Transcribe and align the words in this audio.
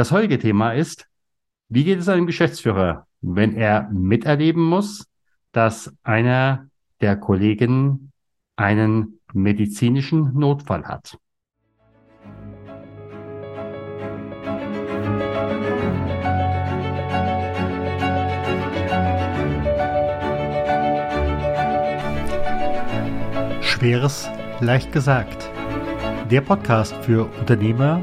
Das 0.00 0.12
heutige 0.12 0.38
Thema 0.38 0.72
ist, 0.72 1.06
wie 1.68 1.84
geht 1.84 1.98
es 1.98 2.08
einem 2.08 2.24
Geschäftsführer, 2.26 3.06
wenn 3.20 3.54
er 3.54 3.90
miterleben 3.92 4.62
muss, 4.62 5.06
dass 5.52 5.94
einer 6.02 6.70
der 7.02 7.18
Kollegen 7.18 8.10
einen 8.56 9.20
medizinischen 9.34 10.32
Notfall 10.32 10.86
hat? 10.86 11.18
Schweres 23.60 24.30
leicht 24.60 24.92
gesagt. 24.92 25.50
Der 26.30 26.40
Podcast 26.40 26.94
für 27.04 27.26
Unternehmer, 27.38 28.02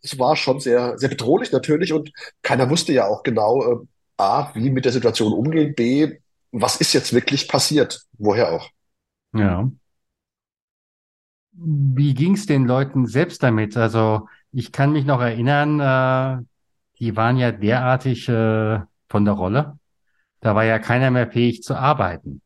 es 0.02 0.18
war 0.18 0.36
schon 0.36 0.60
sehr, 0.60 0.98
sehr 0.98 1.08
bedrohlich 1.08 1.52
natürlich 1.52 1.92
und 1.92 2.12
keiner 2.42 2.68
wusste 2.68 2.92
ja 2.92 3.06
auch 3.06 3.22
genau, 3.22 3.62
äh, 3.62 3.86
A, 4.16 4.54
wie 4.54 4.70
mit 4.70 4.84
der 4.84 4.92
Situation 4.92 5.32
umgehen, 5.32 5.74
B, 5.74 6.18
was 6.52 6.76
ist 6.76 6.92
jetzt 6.92 7.12
wirklich 7.12 7.48
passiert? 7.48 8.02
Woher 8.18 8.52
auch? 8.52 8.70
Ja. 9.34 9.70
Wie 11.52 12.14
ging 12.14 12.34
es 12.34 12.46
den 12.46 12.66
Leuten 12.66 13.06
selbst 13.06 13.42
damit? 13.42 13.76
Also 13.76 14.28
ich 14.52 14.72
kann 14.72 14.92
mich 14.92 15.04
noch 15.04 15.20
erinnern, 15.20 15.80
äh, 15.80 16.44
die 16.98 17.16
waren 17.16 17.36
ja 17.36 17.52
derartig 17.52 18.28
äh, 18.28 18.80
von 19.08 19.24
der 19.24 19.34
Rolle. 19.34 19.78
Da 20.40 20.54
war 20.54 20.64
ja 20.64 20.78
keiner 20.78 21.10
mehr 21.10 21.30
fähig 21.30 21.62
zu 21.62 21.74
arbeiten. 21.74 22.41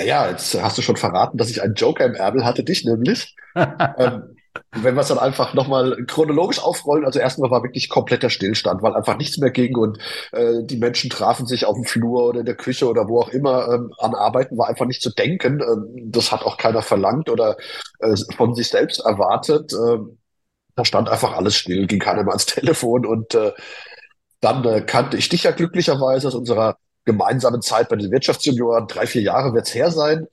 Ja, 0.00 0.06
ja, 0.06 0.30
jetzt 0.30 0.60
hast 0.60 0.78
du 0.78 0.82
schon 0.82 0.96
verraten, 0.96 1.36
dass 1.36 1.50
ich 1.50 1.62
einen 1.62 1.74
Joker 1.74 2.06
im 2.06 2.14
Ärmel 2.14 2.44
hatte, 2.44 2.64
dich 2.64 2.84
nämlich. 2.84 3.36
ähm, 3.54 4.36
wenn 4.72 4.94
wir 4.94 5.02
es 5.02 5.08
dann 5.08 5.18
einfach 5.18 5.52
nochmal 5.52 5.96
chronologisch 6.06 6.58
aufrollen, 6.58 7.04
also 7.04 7.18
erstmal 7.18 7.50
war 7.50 7.62
wirklich 7.62 7.88
kompletter 7.88 8.30
Stillstand, 8.30 8.82
weil 8.82 8.94
einfach 8.94 9.16
nichts 9.18 9.36
mehr 9.38 9.50
ging 9.50 9.76
und 9.76 9.98
äh, 10.32 10.64
die 10.64 10.78
Menschen 10.78 11.10
trafen 11.10 11.46
sich 11.46 11.66
auf 11.66 11.74
dem 11.74 11.84
Flur 11.84 12.24
oder 12.24 12.40
in 12.40 12.46
der 12.46 12.56
Küche 12.56 12.88
oder 12.88 13.08
wo 13.08 13.20
auch 13.20 13.28
immer. 13.28 13.68
Ähm, 13.68 13.92
an 13.98 14.14
Arbeiten 14.14 14.56
war 14.56 14.68
einfach 14.68 14.86
nicht 14.86 15.02
zu 15.02 15.10
denken. 15.10 15.60
Ähm, 15.60 16.10
das 16.10 16.32
hat 16.32 16.44
auch 16.44 16.56
keiner 16.56 16.82
verlangt 16.82 17.28
oder 17.28 17.56
äh, 17.98 18.16
von 18.36 18.54
sich 18.54 18.68
selbst 18.68 19.00
erwartet. 19.00 19.72
Ähm, 19.74 20.18
da 20.76 20.84
stand 20.84 21.10
einfach 21.10 21.36
alles 21.36 21.56
still, 21.56 21.86
ging 21.86 22.00
keiner 22.00 22.22
mehr 22.22 22.32
ans 22.32 22.46
Telefon 22.46 23.04
und 23.04 23.34
äh, 23.34 23.52
dann 24.40 24.64
äh, 24.64 24.80
kannte 24.80 25.18
ich 25.18 25.28
dich 25.28 25.42
ja 25.42 25.50
glücklicherweise 25.50 26.28
aus 26.28 26.34
unserer 26.34 26.78
gemeinsamen 27.04 27.62
Zeit 27.62 27.88
bei 27.88 27.96
den 27.96 28.10
Wirtschaftsjunioren. 28.10 28.86
Drei, 28.86 29.06
vier 29.06 29.22
Jahre 29.22 29.54
wird's 29.54 29.74
her 29.74 29.90
sein 29.90 30.26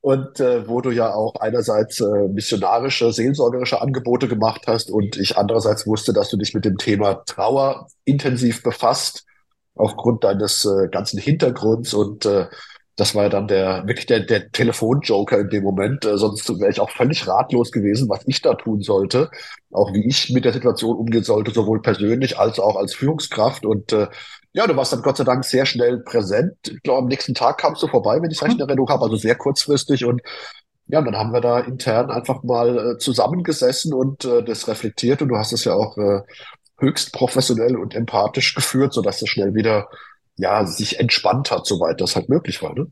und 0.00 0.40
äh, 0.40 0.66
wo 0.66 0.80
du 0.80 0.90
ja 0.90 1.12
auch 1.12 1.34
einerseits 1.36 2.00
äh, 2.00 2.28
missionarische, 2.28 3.12
seelsorgerische 3.12 3.82
Angebote 3.82 4.28
gemacht 4.28 4.62
hast 4.66 4.90
und 4.90 5.16
ich 5.16 5.36
andererseits 5.36 5.86
wusste, 5.86 6.12
dass 6.12 6.30
du 6.30 6.36
dich 6.36 6.54
mit 6.54 6.64
dem 6.64 6.78
Thema 6.78 7.22
Trauer 7.26 7.88
intensiv 8.04 8.62
befasst, 8.62 9.24
aufgrund 9.74 10.24
deines 10.24 10.64
äh, 10.64 10.88
ganzen 10.88 11.18
Hintergrunds 11.18 11.92
und 11.92 12.24
äh, 12.24 12.46
das 13.00 13.14
war 13.14 13.24
ja 13.24 13.28
dann 13.30 13.48
der 13.48 13.86
wirklich 13.86 14.04
der, 14.04 14.20
der 14.20 14.52
Telefonjoker 14.52 15.38
in 15.38 15.48
dem 15.48 15.64
Moment. 15.64 16.04
Äh, 16.04 16.18
sonst 16.18 16.46
wäre 16.60 16.70
ich 16.70 16.80
auch 16.80 16.90
völlig 16.90 17.26
ratlos 17.26 17.72
gewesen, 17.72 18.10
was 18.10 18.20
ich 18.26 18.42
da 18.42 18.54
tun 18.54 18.82
sollte, 18.82 19.30
auch 19.72 19.94
wie 19.94 20.06
ich 20.06 20.30
mit 20.30 20.44
der 20.44 20.52
Situation 20.52 20.96
umgehen 20.96 21.24
sollte, 21.24 21.50
sowohl 21.52 21.80
persönlich 21.80 22.38
als 22.38 22.60
auch 22.60 22.76
als 22.76 22.94
Führungskraft. 22.94 23.64
Und 23.64 23.92
äh, 23.94 24.08
ja, 24.52 24.66
du 24.66 24.76
warst 24.76 24.92
dann 24.92 25.00
Gott 25.00 25.16
sei 25.16 25.24
Dank 25.24 25.44
sehr 25.44 25.64
schnell 25.64 26.00
präsent. 26.00 26.52
Ich 26.64 26.82
glaube, 26.82 27.00
am 27.00 27.06
nächsten 27.06 27.34
Tag 27.34 27.56
kamst 27.58 27.82
du 27.82 27.86
vorbei, 27.86 28.20
wenn 28.20 28.30
ich 28.30 28.42
recht 28.42 28.54
in 28.54 28.60
Erinnerung 28.60 28.90
habe, 28.90 29.04
also 29.04 29.16
sehr 29.16 29.34
kurzfristig. 29.34 30.04
Und 30.04 30.20
ja, 30.88 31.00
dann 31.00 31.16
haben 31.16 31.32
wir 31.32 31.40
da 31.40 31.60
intern 31.60 32.10
einfach 32.10 32.42
mal 32.42 32.96
äh, 32.96 32.98
zusammengesessen 32.98 33.94
und 33.94 34.26
äh, 34.26 34.42
das 34.44 34.68
reflektiert. 34.68 35.22
Und 35.22 35.28
du 35.28 35.36
hast 35.38 35.54
es 35.54 35.64
ja 35.64 35.72
auch 35.72 35.96
äh, 35.96 36.20
höchst 36.78 37.14
professionell 37.14 37.76
und 37.76 37.94
empathisch 37.94 38.54
geführt, 38.54 38.92
sodass 38.92 39.20
das 39.20 39.30
schnell 39.30 39.54
wieder 39.54 39.88
ja 40.40 40.66
sich 40.66 40.98
entspannt 40.98 41.50
hat, 41.50 41.66
soweit 41.66 42.00
das 42.00 42.16
halt 42.16 42.28
möglich 42.28 42.62
war. 42.62 42.74
Ne? 42.74 42.86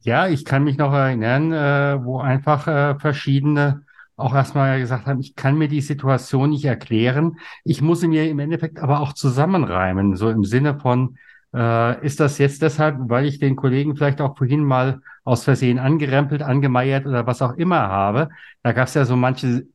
Ja, 0.00 0.28
ich 0.28 0.44
kann 0.44 0.64
mich 0.64 0.76
noch 0.76 0.92
erinnern, 0.92 1.52
äh, 1.52 2.04
wo 2.04 2.20
einfach 2.20 2.68
äh, 2.68 2.98
verschiedene 2.98 3.84
auch 4.16 4.34
erstmal 4.34 4.78
gesagt 4.80 5.06
haben, 5.06 5.20
ich 5.20 5.34
kann 5.36 5.58
mir 5.58 5.68
die 5.68 5.82
Situation 5.82 6.50
nicht 6.50 6.64
erklären. 6.64 7.38
Ich 7.64 7.82
muss 7.82 8.00
sie 8.00 8.08
mir 8.08 8.28
im 8.30 8.38
Endeffekt 8.38 8.78
aber 8.78 9.00
auch 9.00 9.12
zusammenreimen, 9.12 10.16
so 10.16 10.30
im 10.30 10.44
Sinne 10.44 10.78
von, 10.80 11.18
äh, 11.54 12.04
ist 12.04 12.20
das 12.20 12.38
jetzt 12.38 12.62
deshalb, 12.62 12.96
weil 13.10 13.26
ich 13.26 13.38
den 13.40 13.56
Kollegen 13.56 13.94
vielleicht 13.96 14.20
auch 14.20 14.36
vorhin 14.36 14.64
mal 14.64 15.00
aus 15.24 15.44
Versehen 15.44 15.78
angerempelt, 15.78 16.42
angemeiert 16.42 17.06
oder 17.06 17.26
was 17.26 17.42
auch 17.42 17.54
immer 17.54 17.88
habe. 17.88 18.30
Da 18.62 18.72
gab 18.72 18.88
es 18.88 18.94
ja 18.94 19.04
so 19.04 19.16
manche, 19.16 19.66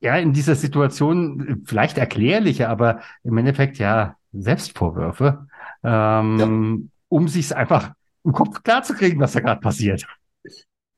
ja, 0.00 0.16
in 0.16 0.32
dieser 0.32 0.54
Situation 0.54 1.62
vielleicht 1.66 1.98
erklärliche, 1.98 2.68
aber 2.68 3.00
im 3.22 3.36
Endeffekt 3.38 3.78
ja 3.78 4.16
Selbstvorwürfe, 4.42 5.46
ähm, 5.82 6.38
ja. 6.38 6.88
um 7.08 7.28
sich 7.28 7.54
einfach 7.54 7.92
im 8.24 8.32
Kopf 8.32 8.62
klarzukriegen, 8.62 9.20
was 9.20 9.32
da 9.32 9.40
gerade 9.40 9.60
passiert. 9.60 10.04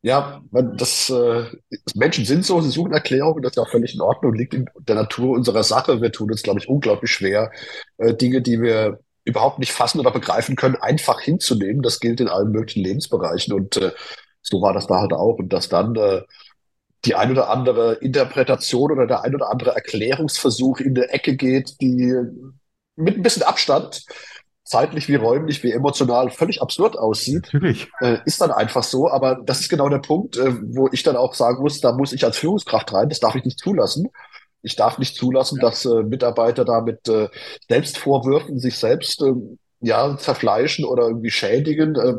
Ja, 0.02 0.40
das, 0.52 1.10
äh, 1.10 1.46
Menschen 1.96 2.24
sind 2.24 2.44
so, 2.44 2.60
sie 2.60 2.70
suchen 2.70 2.92
Erklärungen, 2.92 3.42
das 3.42 3.52
ist 3.52 3.56
ja 3.56 3.64
auch 3.64 3.70
völlig 3.70 3.94
in 3.94 4.00
Ordnung, 4.00 4.34
liegt 4.34 4.54
in 4.54 4.70
der 4.78 4.94
Natur 4.94 5.30
unserer 5.34 5.64
Sache. 5.64 6.00
Wir 6.00 6.12
tun 6.12 6.30
uns, 6.30 6.44
glaube 6.44 6.60
ich, 6.60 6.68
unglaublich 6.68 7.10
schwer, 7.10 7.50
äh, 7.98 8.14
Dinge, 8.14 8.40
die 8.40 8.60
wir 8.60 9.00
überhaupt 9.24 9.58
nicht 9.58 9.72
fassen 9.72 9.98
oder 9.98 10.12
begreifen 10.12 10.54
können, 10.54 10.76
einfach 10.76 11.20
hinzunehmen. 11.20 11.82
Das 11.82 11.98
gilt 11.98 12.20
in 12.20 12.28
allen 12.28 12.52
möglichen 12.52 12.84
Lebensbereichen 12.84 13.52
und 13.52 13.76
äh, 13.78 13.90
so 14.42 14.62
war 14.62 14.72
das 14.72 14.86
da 14.86 15.00
halt 15.00 15.12
auch. 15.12 15.38
Und 15.38 15.52
dass 15.52 15.68
dann 15.68 15.96
äh, 15.96 16.22
die 17.04 17.16
ein 17.16 17.32
oder 17.32 17.50
andere 17.50 17.94
Interpretation 17.94 18.92
oder 18.92 19.06
der 19.08 19.22
ein 19.22 19.34
oder 19.34 19.50
andere 19.50 19.74
Erklärungsversuch 19.74 20.78
in 20.78 20.94
der 20.94 21.12
Ecke 21.12 21.34
geht, 21.36 21.80
die 21.80 22.14
mit 22.96 23.16
ein 23.16 23.22
bisschen 23.22 23.42
Abstand 23.42 24.04
zeitlich 24.66 25.08
wie 25.08 25.14
räumlich 25.14 25.62
wie 25.62 25.70
emotional 25.70 26.28
völlig 26.30 26.60
absurd 26.60 26.98
aussieht, 26.98 27.52
äh, 28.00 28.18
ist 28.24 28.40
dann 28.40 28.50
einfach 28.50 28.82
so. 28.82 29.08
Aber 29.08 29.40
das 29.44 29.60
ist 29.60 29.68
genau 29.68 29.88
der 29.88 29.98
Punkt, 29.98 30.36
äh, 30.36 30.52
wo 30.60 30.88
ich 30.92 31.04
dann 31.04 31.16
auch 31.16 31.34
sagen 31.34 31.62
muss, 31.62 31.80
da 31.80 31.92
muss 31.92 32.12
ich 32.12 32.24
als 32.24 32.36
Führungskraft 32.36 32.92
rein, 32.92 33.08
das 33.08 33.20
darf 33.20 33.36
ich 33.36 33.44
nicht 33.44 33.60
zulassen. 33.60 34.08
Ich 34.62 34.74
darf 34.74 34.98
nicht 34.98 35.14
zulassen, 35.14 35.60
dass 35.60 35.84
äh, 35.84 36.02
Mitarbeiter 36.02 36.64
da 36.64 36.80
mit 36.80 37.08
äh, 37.08 37.28
Selbstvorwürfen 37.68 38.58
sich 38.58 38.76
selbst 38.76 39.22
äh, 39.22 39.34
ja 39.80 40.16
zerfleischen 40.18 40.84
oder 40.84 41.04
irgendwie 41.04 41.30
schädigen, 41.30 41.94
äh, 41.94 42.14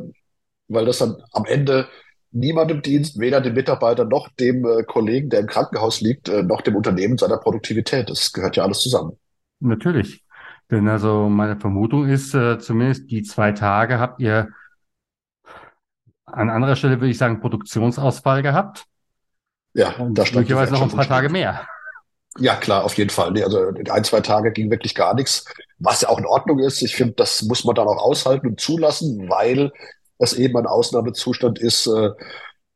weil 0.69 0.85
das 0.85 0.99
dann 0.99 1.17
am 1.33 1.43
Ende 1.43 1.87
niemandem 2.31 2.81
dient, 2.81 3.19
weder 3.19 3.41
dem 3.41 3.55
Mitarbeiter 3.55 4.05
noch 4.05 4.29
dem 4.39 4.65
äh, 4.65 4.83
Kollegen, 4.83 5.29
der 5.29 5.41
im 5.41 5.47
Krankenhaus 5.47 5.99
liegt, 5.99 6.29
äh, 6.29 6.43
noch 6.43 6.61
dem 6.61 6.77
Unternehmen 6.77 7.17
seiner 7.17 7.37
Produktivität. 7.37 8.09
Das 8.09 8.31
gehört 8.31 8.55
ja 8.55 8.63
alles 8.63 8.79
zusammen. 8.79 9.17
Natürlich. 9.59 10.23
Denn 10.69 10.87
also 10.87 11.29
meine 11.29 11.57
Vermutung 11.57 12.07
ist, 12.07 12.33
äh, 12.33 12.59
zumindest 12.59 13.09
die 13.09 13.23
zwei 13.23 13.51
Tage 13.53 13.99
habt 13.99 14.19
ihr 14.19 14.49
an 16.25 16.49
anderer 16.49 16.75
Stelle 16.75 16.99
würde 16.99 17.09
ich 17.09 17.17
sagen 17.17 17.39
Produktionsausfall 17.39 18.43
gehabt. 18.43 18.85
Ja, 19.73 19.95
Und 19.95 20.15
da 20.15 20.25
stand 20.25 20.41
möglicherweise 20.41 20.73
noch 20.73 20.81
ein 20.81 20.89
paar 20.89 21.07
Tage 21.07 21.29
mehr. 21.29 21.65
Ja, 22.39 22.55
klar, 22.55 22.83
auf 22.83 22.97
jeden 22.97 23.09
Fall. 23.09 23.31
Nee, 23.31 23.43
also 23.43 23.71
ein, 23.89 24.03
zwei 24.03 24.21
Tage 24.21 24.51
ging 24.51 24.69
wirklich 24.69 24.93
gar 24.93 25.15
nichts, 25.15 25.45
was 25.79 26.01
ja 26.01 26.09
auch 26.09 26.19
in 26.19 26.25
Ordnung 26.25 26.59
ist. 26.59 26.81
Ich 26.81 26.95
finde, 26.95 27.13
das 27.13 27.41
muss 27.43 27.63
man 27.63 27.75
dann 27.75 27.87
auch 27.87 27.97
aushalten 27.97 28.47
und 28.47 28.59
zulassen, 28.59 29.29
weil 29.29 29.71
es 30.19 30.33
eben 30.33 30.57
ein 30.57 30.67
Ausnahmezustand 30.67 31.59
ist. 31.59 31.87
Äh, 31.87 32.11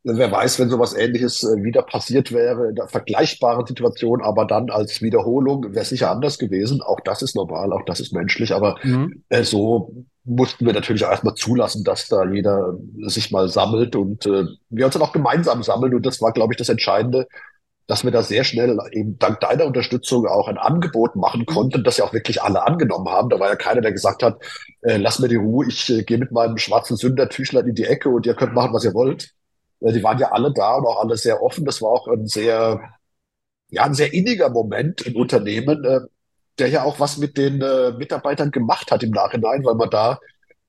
wer 0.03 0.31
weiß, 0.31 0.59
wenn 0.59 0.69
sowas 0.69 0.93
Ähnliches 0.93 1.43
äh, 1.43 1.63
wieder 1.63 1.83
passiert 1.83 2.31
wäre, 2.31 2.69
in 2.69 2.79
einer 2.79 2.87
vergleichbaren 2.89 3.65
Situation, 3.65 4.21
aber 4.21 4.45
dann 4.45 4.69
als 4.69 5.01
Wiederholung, 5.01 5.73
wäre 5.73 5.85
sicher 5.85 6.11
anders 6.11 6.37
gewesen. 6.39 6.81
Auch 6.81 6.99
das 7.01 7.21
ist 7.21 7.35
normal, 7.35 7.71
auch 7.73 7.83
das 7.85 7.99
ist 7.99 8.13
menschlich. 8.13 8.53
Aber 8.53 8.77
Mhm. 8.83 9.23
äh, 9.29 9.43
so 9.43 9.93
mussten 10.23 10.65
wir 10.65 10.73
natürlich 10.73 11.03
auch 11.05 11.09
erstmal 11.11 11.35
zulassen, 11.35 11.83
dass 11.83 12.07
da 12.07 12.25
jeder 12.25 12.75
sich 13.07 13.31
mal 13.31 13.47
sammelt 13.49 13.95
und 13.95 14.25
äh, 14.25 14.45
wir 14.69 14.85
uns 14.85 14.93
dann 14.93 15.03
auch 15.03 15.13
gemeinsam 15.13 15.63
sammeln. 15.63 15.93
Und 15.95 16.05
das 16.05 16.21
war, 16.21 16.31
glaube 16.31 16.53
ich, 16.53 16.57
das 16.57 16.69
Entscheidende, 16.69 17.27
dass 17.87 18.03
wir 18.03 18.11
da 18.11 18.23
sehr 18.23 18.43
schnell 18.43 18.77
eben 18.91 19.17
dank 19.19 19.39
deiner 19.41 19.65
Unterstützung 19.65 20.25
auch 20.25 20.47
ein 20.47 20.57
Angebot 20.57 21.15
machen 21.15 21.45
konnten, 21.45 21.83
das 21.83 21.97
ja 21.97 22.05
auch 22.05 22.13
wirklich 22.13 22.41
alle 22.41 22.65
angenommen 22.65 23.09
haben. 23.09 23.29
Da 23.29 23.39
war 23.39 23.49
ja 23.49 23.55
keiner, 23.55 23.81
der 23.81 23.91
gesagt 23.91 24.23
hat, 24.23 24.41
äh, 24.81 24.97
lass 24.97 25.19
mir 25.19 25.27
die 25.27 25.35
Ruhe, 25.35 25.67
ich 25.67 25.89
äh, 25.89 26.03
gehe 26.03 26.17
mit 26.17 26.31
meinem 26.31 26.57
schwarzen 26.57 26.95
Sündertüchlein 26.97 27.67
in 27.67 27.75
die 27.75 27.85
Ecke 27.85 28.09
und 28.09 28.25
ihr 28.25 28.35
könnt 28.35 28.53
machen, 28.53 28.73
was 28.73 28.85
ihr 28.85 28.93
wollt. 28.93 29.31
Äh, 29.81 29.93
die 29.93 30.03
waren 30.03 30.19
ja 30.19 30.31
alle 30.31 30.53
da 30.53 30.75
und 30.75 30.85
auch 30.85 31.01
alle 31.01 31.17
sehr 31.17 31.41
offen. 31.41 31.65
Das 31.65 31.81
war 31.81 31.89
auch 31.89 32.07
ein 32.07 32.27
sehr, 32.27 32.79
ja, 33.69 33.83
ein 33.83 33.93
sehr 33.93 34.13
inniger 34.13 34.49
Moment 34.49 35.01
im 35.01 35.15
Unternehmen, 35.15 35.83
äh, 35.83 36.01
der 36.59 36.69
ja 36.69 36.83
auch 36.83 36.99
was 36.99 37.17
mit 37.17 37.37
den 37.37 37.61
äh, 37.61 37.91
Mitarbeitern 37.91 38.51
gemacht 38.51 38.91
hat 38.91 39.03
im 39.03 39.11
Nachhinein, 39.11 39.65
weil 39.65 39.75
man 39.75 39.89
da 39.89 40.19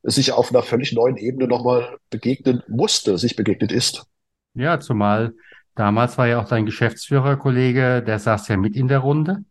sich 0.02 0.32
auf 0.32 0.50
einer 0.50 0.62
völlig 0.62 0.92
neuen 0.92 1.16
Ebene 1.16 1.46
nochmal 1.46 1.96
begegnen 2.10 2.62
musste, 2.68 3.18
sich 3.18 3.36
begegnet 3.36 3.70
ist. 3.70 4.04
Ja, 4.54 4.80
zumal 4.80 5.34
damals 5.74 6.18
war 6.18 6.26
ja 6.26 6.40
auch 6.40 6.48
dein 6.48 6.66
Geschäftsführerkollege, 6.66 8.02
der 8.02 8.18
saß 8.18 8.48
ja 8.48 8.56
mit 8.56 8.76
in 8.76 8.88
der 8.88 8.98
Runde. 8.98 9.44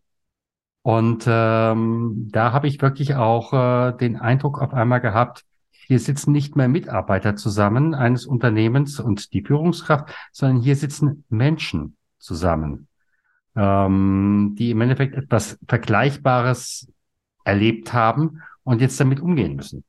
Und 0.82 1.24
ähm, 1.28 2.28
da 2.32 2.52
habe 2.52 2.66
ich 2.66 2.82
wirklich 2.82 3.14
auch 3.14 3.52
äh, 3.52 3.96
den 3.96 4.16
Eindruck 4.16 4.60
auf 4.60 4.74
einmal 4.74 5.00
gehabt, 5.00 5.44
hier 5.86 5.98
sitzen 5.98 6.32
nicht 6.32 6.56
mehr 6.56 6.68
Mitarbeiter 6.68 7.36
zusammen 7.36 7.94
eines 7.94 8.26
Unternehmens 8.26 9.00
und 9.00 9.32
die 9.32 9.42
Führungskraft, 9.42 10.14
sondern 10.32 10.62
hier 10.62 10.76
sitzen 10.76 11.24
Menschen 11.28 11.96
zusammen, 12.18 12.88
ähm, 13.56 14.54
die 14.58 14.70
im 14.70 14.80
Endeffekt 14.80 15.16
etwas 15.16 15.58
Vergleichbares 15.68 16.88
erlebt 17.44 17.92
haben 17.92 18.42
und 18.64 18.80
jetzt 18.80 18.98
damit 19.00 19.20
umgehen 19.20 19.56
müssen. 19.56 19.84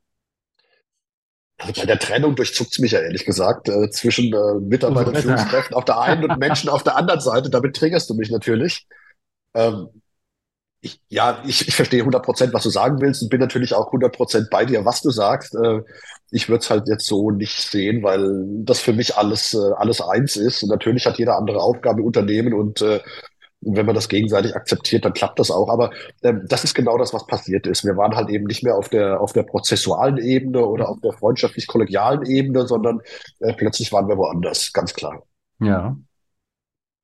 Also 1.60 1.81
bei 1.81 1.86
der 1.86 2.00
Trennung 2.00 2.36
durchzuckt's 2.36 2.80
mich 2.80 2.92
ja 2.92 3.00
ehrlich 3.00 3.25
gesagt, 3.25 3.69
äh, 3.69 3.90
zwischen 3.90 4.34
äh, 4.34 4.60
Mitarbeitern 4.60 5.16
und. 5.16 5.22
Führungskräften 5.22 5.75
auf 5.75 5.86
der 5.86 6.00
einen 6.00 6.30
und 6.30 6.40
Menschen 6.40 6.69
auf 6.69 6.84
der 6.84 6.98
anderen 6.98 7.22
Seite. 7.22 7.50
Damit 7.50 7.75
triggerst 7.75 8.10
du 8.10 8.16
mich 8.16 8.31
natürlich. 8.31 8.88
Ähm, 9.54 9.88
ich, 10.83 11.00
ja, 11.07 11.41
ich, 11.47 11.65
ich 11.68 11.75
verstehe 11.75 12.01
100 12.01 12.24
Prozent, 12.24 12.53
was 12.53 12.63
du 12.63 12.69
sagen 12.69 13.00
willst 13.00 13.24
und 13.24 13.30
bin 13.30 13.39
natürlich 13.39 13.74
auch 13.74 13.88
100 13.88 14.13
Prozent 14.13 14.50
bei 14.50 14.65
dir, 14.65 14.83
was 14.83 15.01
du 15.01 15.12
sagst. 15.12 15.56
Äh, 15.56 15.81
ich 16.30 16.50
würde 16.50 16.62
es 16.62 16.69
halt 16.69 16.89
jetzt 16.89 17.06
so 17.06 17.31
nicht 17.31 17.57
sehen, 17.57 18.03
weil 18.03 18.44
das 18.65 18.81
für 18.81 18.91
mich 18.91 19.15
alles, 19.15 19.53
äh, 19.53 19.71
alles 19.77 20.01
eins 20.01 20.35
ist. 20.35 20.62
Und 20.62 20.69
natürlich 20.69 21.06
hat 21.06 21.18
jeder 21.18 21.38
andere 21.38 21.62
Aufgabe 21.62 22.03
Unternehmen 22.03 22.53
und 22.53 22.81
äh, 22.81 23.00
wenn 23.62 23.85
man 23.85 23.95
das 23.95 24.09
gegenseitig 24.09 24.57
akzeptiert, 24.57 25.06
dann 25.06 25.13
klappt 25.13 25.39
das 25.39 25.51
auch. 25.51 25.69
Aber 25.69 25.91
ähm, 26.21 26.44
das 26.50 26.65
ist 26.65 26.74
genau 26.74 26.97
das, 26.97 27.13
was 27.13 27.25
passiert 27.27 27.65
ist. 27.65 27.85
Wir 27.85 27.95
waren 27.95 28.18
halt 28.18 28.30
eben 28.30 28.45
nicht 28.45 28.62
mehr 28.62 28.75
auf 28.75 28.89
der, 28.89 29.21
auf 29.21 29.31
der 29.31 29.44
prozessualen 29.44 30.18
Ebene 30.18 30.65
oder 30.65 30.89
auf 30.89 31.00
der 31.00 31.13
freundschaftlich-kollegialen 31.13 32.25
Ebene, 32.25 32.68
sondern 32.68 33.00
äh, 33.39 33.53
plötzlich 33.53 33.94
waren 33.94 34.09
wir 34.09 34.18
woanders, 34.18 34.74
ganz 34.74 34.94
klar. 34.94 35.24
Ja. 35.62 35.95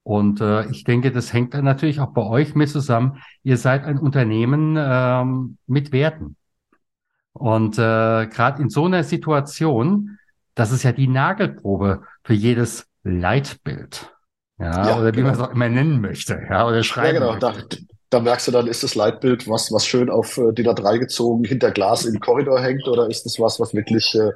Und 0.03 0.41
äh, 0.41 0.67
ich 0.69 0.83
denke, 0.83 1.11
das 1.11 1.33
hängt 1.33 1.53
dann 1.53 1.65
natürlich 1.65 1.99
auch 1.99 2.13
bei 2.13 2.23
euch 2.23 2.55
mit 2.55 2.69
zusammen. 2.69 3.21
Ihr 3.43 3.57
seid 3.57 3.83
ein 3.83 3.99
Unternehmen 3.99 4.75
ähm, 4.77 5.57
mit 5.67 5.91
Werten. 5.91 6.35
Und 7.33 7.77
äh, 7.77 8.27
gerade 8.27 8.61
in 8.61 8.69
so 8.69 8.85
einer 8.85 9.03
Situation, 9.03 10.17
das 10.55 10.71
ist 10.71 10.83
ja 10.83 10.91
die 10.91 11.07
Nagelprobe 11.07 12.03
für 12.23 12.33
jedes 12.33 12.87
Leitbild. 13.03 14.13
Ja, 14.59 14.89
Ja, 14.89 14.99
oder 14.99 15.15
wie 15.15 15.21
man 15.21 15.31
es 15.31 15.37
genau. 15.37 15.49
auch 15.49 15.53
immer 15.53 15.69
nennen 15.69 16.01
möchte, 16.01 16.41
ja, 16.49 16.67
oder 16.67 16.77
Ja, 16.77 16.83
schreiben 16.83 17.19
genau. 17.19 17.35
Da, 17.37 17.53
da 18.09 18.19
merkst 18.19 18.47
du 18.47 18.51
dann, 18.51 18.67
ist 18.67 18.83
das 18.83 18.95
Leitbild 18.95 19.47
was, 19.47 19.71
was 19.71 19.85
schön 19.85 20.09
auf 20.09 20.37
äh, 20.37 20.51
DIN 20.51 20.67
A3 20.67 20.99
gezogen 20.99 21.43
hinter 21.45 21.71
Glas 21.71 22.05
im 22.05 22.19
Korridor 22.19 22.59
hängt 22.59 22.87
oder 22.87 23.09
ist 23.09 23.25
es 23.25 23.39
was, 23.39 23.59
was 23.59 23.73
wirklich 23.73 24.13
äh, 24.15 24.31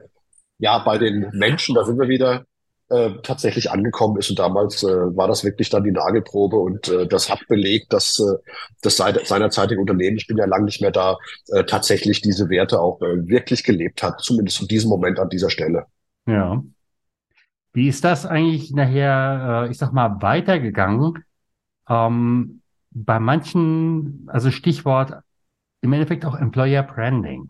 ja 0.60 0.78
bei 0.80 0.98
den 0.98 1.30
Menschen, 1.34 1.76
da 1.76 1.84
sind 1.84 2.00
wir 2.00 2.08
wieder, 2.08 2.46
äh, 2.90 3.12
tatsächlich 3.24 3.72
angekommen 3.72 4.18
ist. 4.18 4.30
Und 4.30 4.40
damals 4.40 4.84
äh, 4.84 4.88
war 4.88 5.28
das 5.28 5.44
wirklich 5.44 5.70
dann 5.70 5.84
die 5.84 5.92
Nagelprobe 5.92 6.58
und 6.58 6.88
äh, 6.90 7.08
das 7.08 7.30
hat 7.30 7.40
belegt, 7.48 7.94
dass 7.94 8.20
äh, 8.20 8.38
das 8.82 8.98
seit, 8.98 9.26
seinerzeitige 9.26 9.80
Unternehmen, 9.80 10.18
ich 10.18 10.28
bin 10.28 10.38
ja 10.38 10.46
lange 10.46 10.66
nicht 10.66 10.82
mehr 10.82 10.92
da, 10.92 11.18
äh, 11.48 11.64
tatsächlich 11.64 12.22
diese 12.22 12.50
Werte 12.50 12.82
auch 12.82 13.02
äh, 13.02 13.28
wirklich 13.28 13.64
gelebt 13.64 14.04
hat, 14.04 14.22
zumindest 14.22 14.62
in 14.62 14.68
diesem 14.68 14.90
Moment 14.90 15.20
an 15.20 15.30
dieser 15.30 15.50
Stelle. 15.50 15.86
Ja. 16.26 16.64
Wie 17.74 17.88
ist 17.88 18.04
das 18.04 18.26
eigentlich 18.26 18.72
nachher, 18.72 19.66
äh, 19.66 19.72
ich 19.72 19.78
sag 19.78 19.94
mal, 19.94 20.22
weitergegangen? 20.22 21.24
Ähm, 21.90 22.62
bei 22.92 23.20
manchen, 23.20 24.28
also 24.28 24.52
Stichwort 24.52 25.14
im 25.82 25.94
Endeffekt 25.94 26.26
auch 26.26 26.36
Employer 26.36 26.84
Branding. 26.84 27.50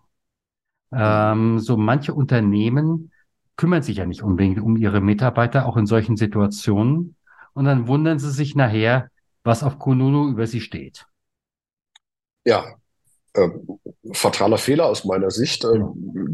Ähm, 0.91 1.59
so 1.59 1.75
manche 1.75 2.13
Unternehmen 2.13 3.11
kümmern 3.55 3.83
sich 3.83 3.97
ja 3.97 4.05
nicht 4.05 4.23
unbedingt 4.23 4.59
um 4.61 4.77
ihre 4.77 5.01
Mitarbeiter, 5.01 5.65
auch 5.67 5.77
in 5.77 5.85
solchen 5.85 6.17
Situationen. 6.17 7.15
Und 7.53 7.65
dann 7.65 7.87
wundern 7.87 8.19
sie 8.19 8.31
sich 8.31 8.55
nachher, 8.55 9.09
was 9.43 9.63
auf 9.63 9.79
Kununu 9.79 10.29
über 10.29 10.47
sie 10.47 10.61
steht. 10.61 11.05
Ja, 12.45 12.65
ähm, 13.35 13.79
fataler 14.13 14.57
Fehler 14.57 14.87
aus 14.87 15.05
meiner 15.05 15.31
Sicht, 15.31 15.65
ähm, 15.65 15.93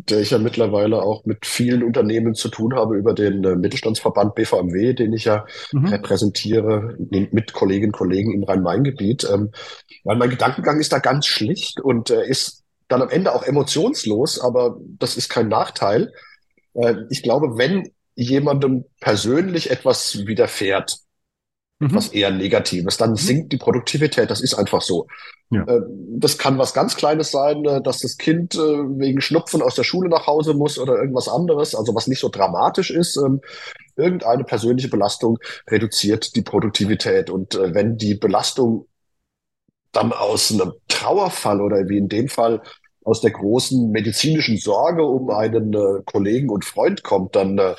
der 0.09 0.21
ich 0.21 0.31
ja 0.31 0.39
mittlerweile 0.39 1.01
auch 1.03 1.25
mit 1.25 1.45
vielen 1.45 1.83
Unternehmen 1.83 2.35
zu 2.35 2.49
tun 2.49 2.75
habe 2.75 2.97
über 2.97 3.13
den 3.13 3.43
äh, 3.43 3.55
Mittelstandsverband 3.55 4.35
BVMW, 4.35 4.93
den 4.95 5.13
ich 5.13 5.25
ja 5.25 5.45
Mhm. 5.73 5.88
repräsentiere 5.88 6.95
mit 7.09 7.53
Kolleginnen 7.53 7.91
und 7.93 7.97
Kollegen 7.97 8.33
im 8.33 8.43
Rhein-Main-Gebiet. 8.43 9.27
Ähm, 9.33 9.51
weil 10.05 10.17
mein 10.17 10.31
Gedankengang 10.31 10.79
ist 10.79 10.93
da 10.93 10.99
ganz 10.99 11.27
schlicht 11.27 11.81
und 11.81 12.09
äh, 12.11 12.27
ist 12.27 12.63
dann 12.89 13.01
am 13.03 13.09
Ende 13.09 13.33
auch 13.35 13.43
emotionslos, 13.43 14.39
aber 14.41 14.77
das 14.99 15.17
ist 15.17 15.29
kein 15.29 15.49
Nachteil. 15.49 16.13
Äh, 16.73 16.95
ich 17.09 17.23
glaube, 17.23 17.57
wenn 17.57 17.91
jemandem 18.15 18.85
persönlich 18.99 19.71
etwas 19.71 20.25
widerfährt, 20.25 20.97
Mhm. 21.81 21.88
etwas 21.88 22.09
eher 22.09 22.31
Negatives, 22.31 22.97
dann 22.97 23.15
sinkt 23.15 23.53
die 23.53 23.57
Produktivität. 23.57 24.29
Das 24.29 24.41
ist 24.41 24.53
einfach 24.53 24.81
so. 24.81 25.07
Ja. 25.49 25.63
Äh, 25.63 25.81
Das 26.17 26.38
kann 26.38 26.57
was 26.57 26.73
ganz 26.73 26.97
Kleines 26.97 27.31
sein, 27.31 27.63
äh, 27.63 27.81
dass 27.81 27.99
das 27.99 28.17
Kind 28.17 28.55
wegen 28.55 29.21
Schnupfen 29.21 29.61
aus 29.61 29.75
der 29.75 29.83
Schule 29.83 30.09
nach 30.09 30.27
Hause 30.27 30.53
muss 30.53 30.77
oder 30.77 30.97
irgendwas 30.97 31.29
anderes, 31.29 31.75
also 31.75 31.95
was 31.95 32.07
nicht 32.07 32.19
so 32.19 32.29
dramatisch 32.29 32.91
ist. 32.91 33.15
Ähm, 33.17 33.41
Irgendeine 33.95 34.45
persönliche 34.45 34.88
Belastung 34.88 35.39
reduziert 35.69 36.35
die 36.38 36.41
Produktivität. 36.41 37.29
Und 37.29 37.55
wenn 37.55 37.97
die 37.97 38.15
Belastung 38.15 38.88
dann 39.91 40.13
aus 40.13 40.51
einem 40.51 40.73
Trauerfall 40.88 41.61
oder 41.61 41.88
wie 41.89 41.97
in 41.97 42.09
dem 42.09 42.27
Fall 42.29 42.61
aus 43.03 43.21
der 43.21 43.31
großen 43.31 43.91
medizinischen 43.91 44.57
Sorge 44.57 45.03
um 45.03 45.29
einen 45.29 45.73
äh, 45.73 46.01
Kollegen 46.05 46.49
und 46.49 46.65
Freund 46.65 47.03
kommt, 47.03 47.35
dann 47.35 47.57
äh, 47.57 47.75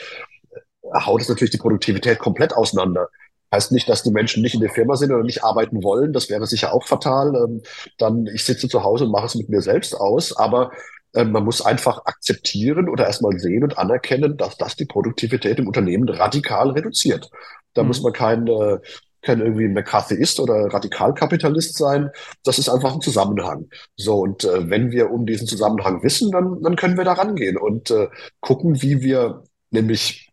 haut 0.95 1.23
es 1.23 1.29
natürlich 1.29 1.53
die 1.53 1.59
Produktivität 1.59 2.19
komplett 2.19 2.53
auseinander. 2.53 3.09
Heißt 3.53 3.73
nicht, 3.73 3.89
dass 3.89 4.03
die 4.03 4.13
Menschen 4.13 4.43
nicht 4.43 4.55
in 4.55 4.61
der 4.61 4.71
Firma 4.71 4.97
sind 4.97 5.13
oder 5.13 5.25
nicht 5.25 5.45
arbeiten 5.45 5.83
wollen. 5.83 6.13
Das 6.13 6.31
wäre 6.31 6.47
sicher 6.47 6.73
auch 6.73 6.87
fatal. 6.87 7.35
Ähm, 7.35 7.63
dann, 7.99 8.27
ich 8.27 8.45
sitze 8.45 8.69
zu 8.69 8.83
Hause 8.83 9.05
und 9.05 9.13
mache 9.13 9.27
es 9.27 9.35
mit 9.35 9.49
mir 9.49 9.63
selbst 9.63 9.95
aus. 9.95 10.37
Aber 10.37 10.71
Ähm, 11.13 11.33
man 11.33 11.43
muss 11.45 11.61
einfach 11.61 12.05
akzeptieren 12.07 12.89
oder 12.89 13.05
erstmal 13.07 13.37
sehen 13.39 13.65
und 13.65 13.77
anerkennen, 13.79 14.37
dass 14.37 14.57
das 14.57 14.77
die 14.77 14.85
Produktivität 14.85 15.59
im 15.59 15.67
Unternehmen 15.67 16.09
radikal 16.09 16.71
reduziert. 16.71 17.29
Da 17.75 17.83
mhm. 17.83 17.89
muss 17.89 18.01
man 18.01 18.13
kein, 18.13 18.47
äh, 18.47 18.79
kein 19.23 19.41
irgendwie 19.41 19.69
McCarthyist 19.69 20.41
oder 20.41 20.73
Radikalkapitalist 20.73 21.77
sein. 21.77 22.11
Das 22.45 22.59
ist 22.59 22.69
einfach 22.69 22.95
ein 22.95 23.01
Zusammenhang. 23.01 23.69
So, 23.97 24.21
und 24.21 24.45
äh, 24.45 24.69
wenn 24.69 24.91
wir 24.91 25.11
um 25.11 25.27
diesen 25.27 25.47
Zusammenhang 25.47 26.03
wissen, 26.03 26.31
dann, 26.31 26.63
dann 26.63 26.77
können 26.77 26.97
wir 26.97 27.05
da 27.05 27.13
rangehen 27.13 27.57
und 27.57 27.91
äh, 27.91 28.09
gucken, 28.41 28.83
wie 28.83 29.03
wir 29.03 29.45
nämlich 29.71 30.31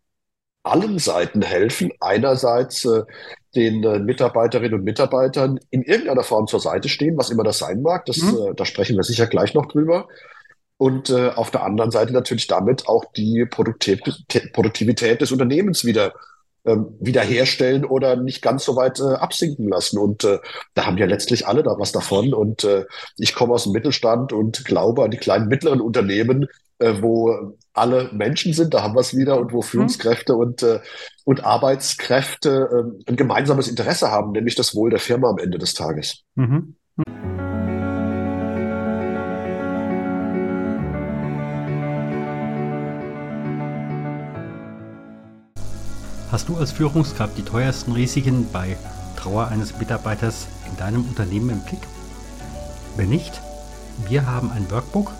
allen 0.63 0.99
Seiten 0.99 1.41
helfen. 1.41 1.91
Einerseits 1.99 2.85
äh, 2.85 3.03
den 3.55 3.83
äh, 3.83 3.99
Mitarbeiterinnen 3.99 4.79
und 4.79 4.83
Mitarbeitern 4.83 5.59
in 5.69 5.81
irgendeiner 5.81 6.23
Form 6.23 6.47
zur 6.47 6.59
Seite 6.59 6.89
stehen, 6.89 7.17
was 7.17 7.29
immer 7.29 7.43
das 7.43 7.57
sein 7.57 7.81
mag. 7.81 8.05
Das, 8.05 8.17
mhm. 8.17 8.37
äh, 8.37 8.53
da 8.55 8.65
sprechen 8.65 8.95
wir 8.95 9.03
sicher 9.03 9.27
gleich 9.27 9.53
noch 9.53 9.67
drüber. 9.67 10.07
Und 10.77 11.09
äh, 11.09 11.29
auf 11.29 11.49
der 11.49 11.63
anderen 11.63 11.89
Seite 11.89 12.13
natürlich 12.13 12.47
damit 12.47 12.87
auch 12.87 13.05
die 13.13 13.45
Produktiv 13.49 13.99
Produktivität 14.53 15.21
des 15.21 15.31
Unternehmens 15.31 15.85
wieder 15.85 16.13
ähm, 16.67 16.87
wiederherstellen 16.99 17.85
oder 17.85 18.15
nicht 18.17 18.41
ganz 18.41 18.65
so 18.65 18.75
weit 18.75 18.99
äh, 18.99 19.15
absinken 19.15 19.69
lassen. 19.69 19.97
Und 19.97 20.23
äh, 20.23 20.39
da 20.73 20.85
haben 20.85 20.97
ja 20.97 21.05
letztlich 21.05 21.47
alle 21.47 21.63
da 21.63 21.75
was 21.79 21.91
davon. 21.91 22.33
Und 22.33 22.63
äh, 22.65 22.85
ich 23.17 23.33
komme 23.33 23.53
aus 23.53 23.63
dem 23.63 23.71
Mittelstand 23.71 24.33
und 24.33 24.65
glaube 24.65 25.03
an 25.03 25.11
die 25.11 25.17
kleinen 25.17 25.47
mittleren 25.47 25.81
Unternehmen, 25.81 26.47
äh, 26.79 26.95
wo 27.01 27.55
alle 27.73 28.09
Menschen 28.11 28.53
sind, 28.53 28.73
da 28.73 28.83
haben 28.83 28.95
wir 28.95 29.01
es 29.01 29.15
wieder, 29.15 29.39
und 29.39 29.53
wo 29.53 29.57
mhm. 29.57 29.63
Führungskräfte 29.63 30.33
mhm. 30.33 30.39
und, 30.39 30.63
äh, 30.63 30.79
und 31.23 31.43
Arbeitskräfte 31.45 32.69
äh, 32.71 33.09
ein 33.09 33.15
gemeinsames 33.15 33.67
Interesse 33.67 34.11
haben, 34.11 34.31
nämlich 34.31 34.55
das 34.55 34.75
Wohl 34.75 34.89
der 34.89 34.99
Firma 34.99 35.29
am 35.29 35.37
Ende 35.37 35.57
des 35.57 35.73
Tages. 35.73 36.23
Mhm. 36.35 36.75
Hast 46.29 46.49
du 46.49 46.57
als 46.57 46.73
Führungskraft 46.73 47.37
die 47.37 47.43
teuersten 47.43 47.93
Risiken 47.93 48.47
bei 48.51 48.75
Trauer 49.15 49.47
eines 49.47 49.77
Mitarbeiters 49.77 50.47
in 50.69 50.75
deinem 50.75 51.05
Unternehmen 51.05 51.51
im 51.51 51.59
Blick? 51.61 51.79
Wenn 52.97 53.07
nicht, 53.09 53.41
wir 54.09 54.25
haben 54.25 54.51
ein 54.51 54.69
Workbook 54.69 55.13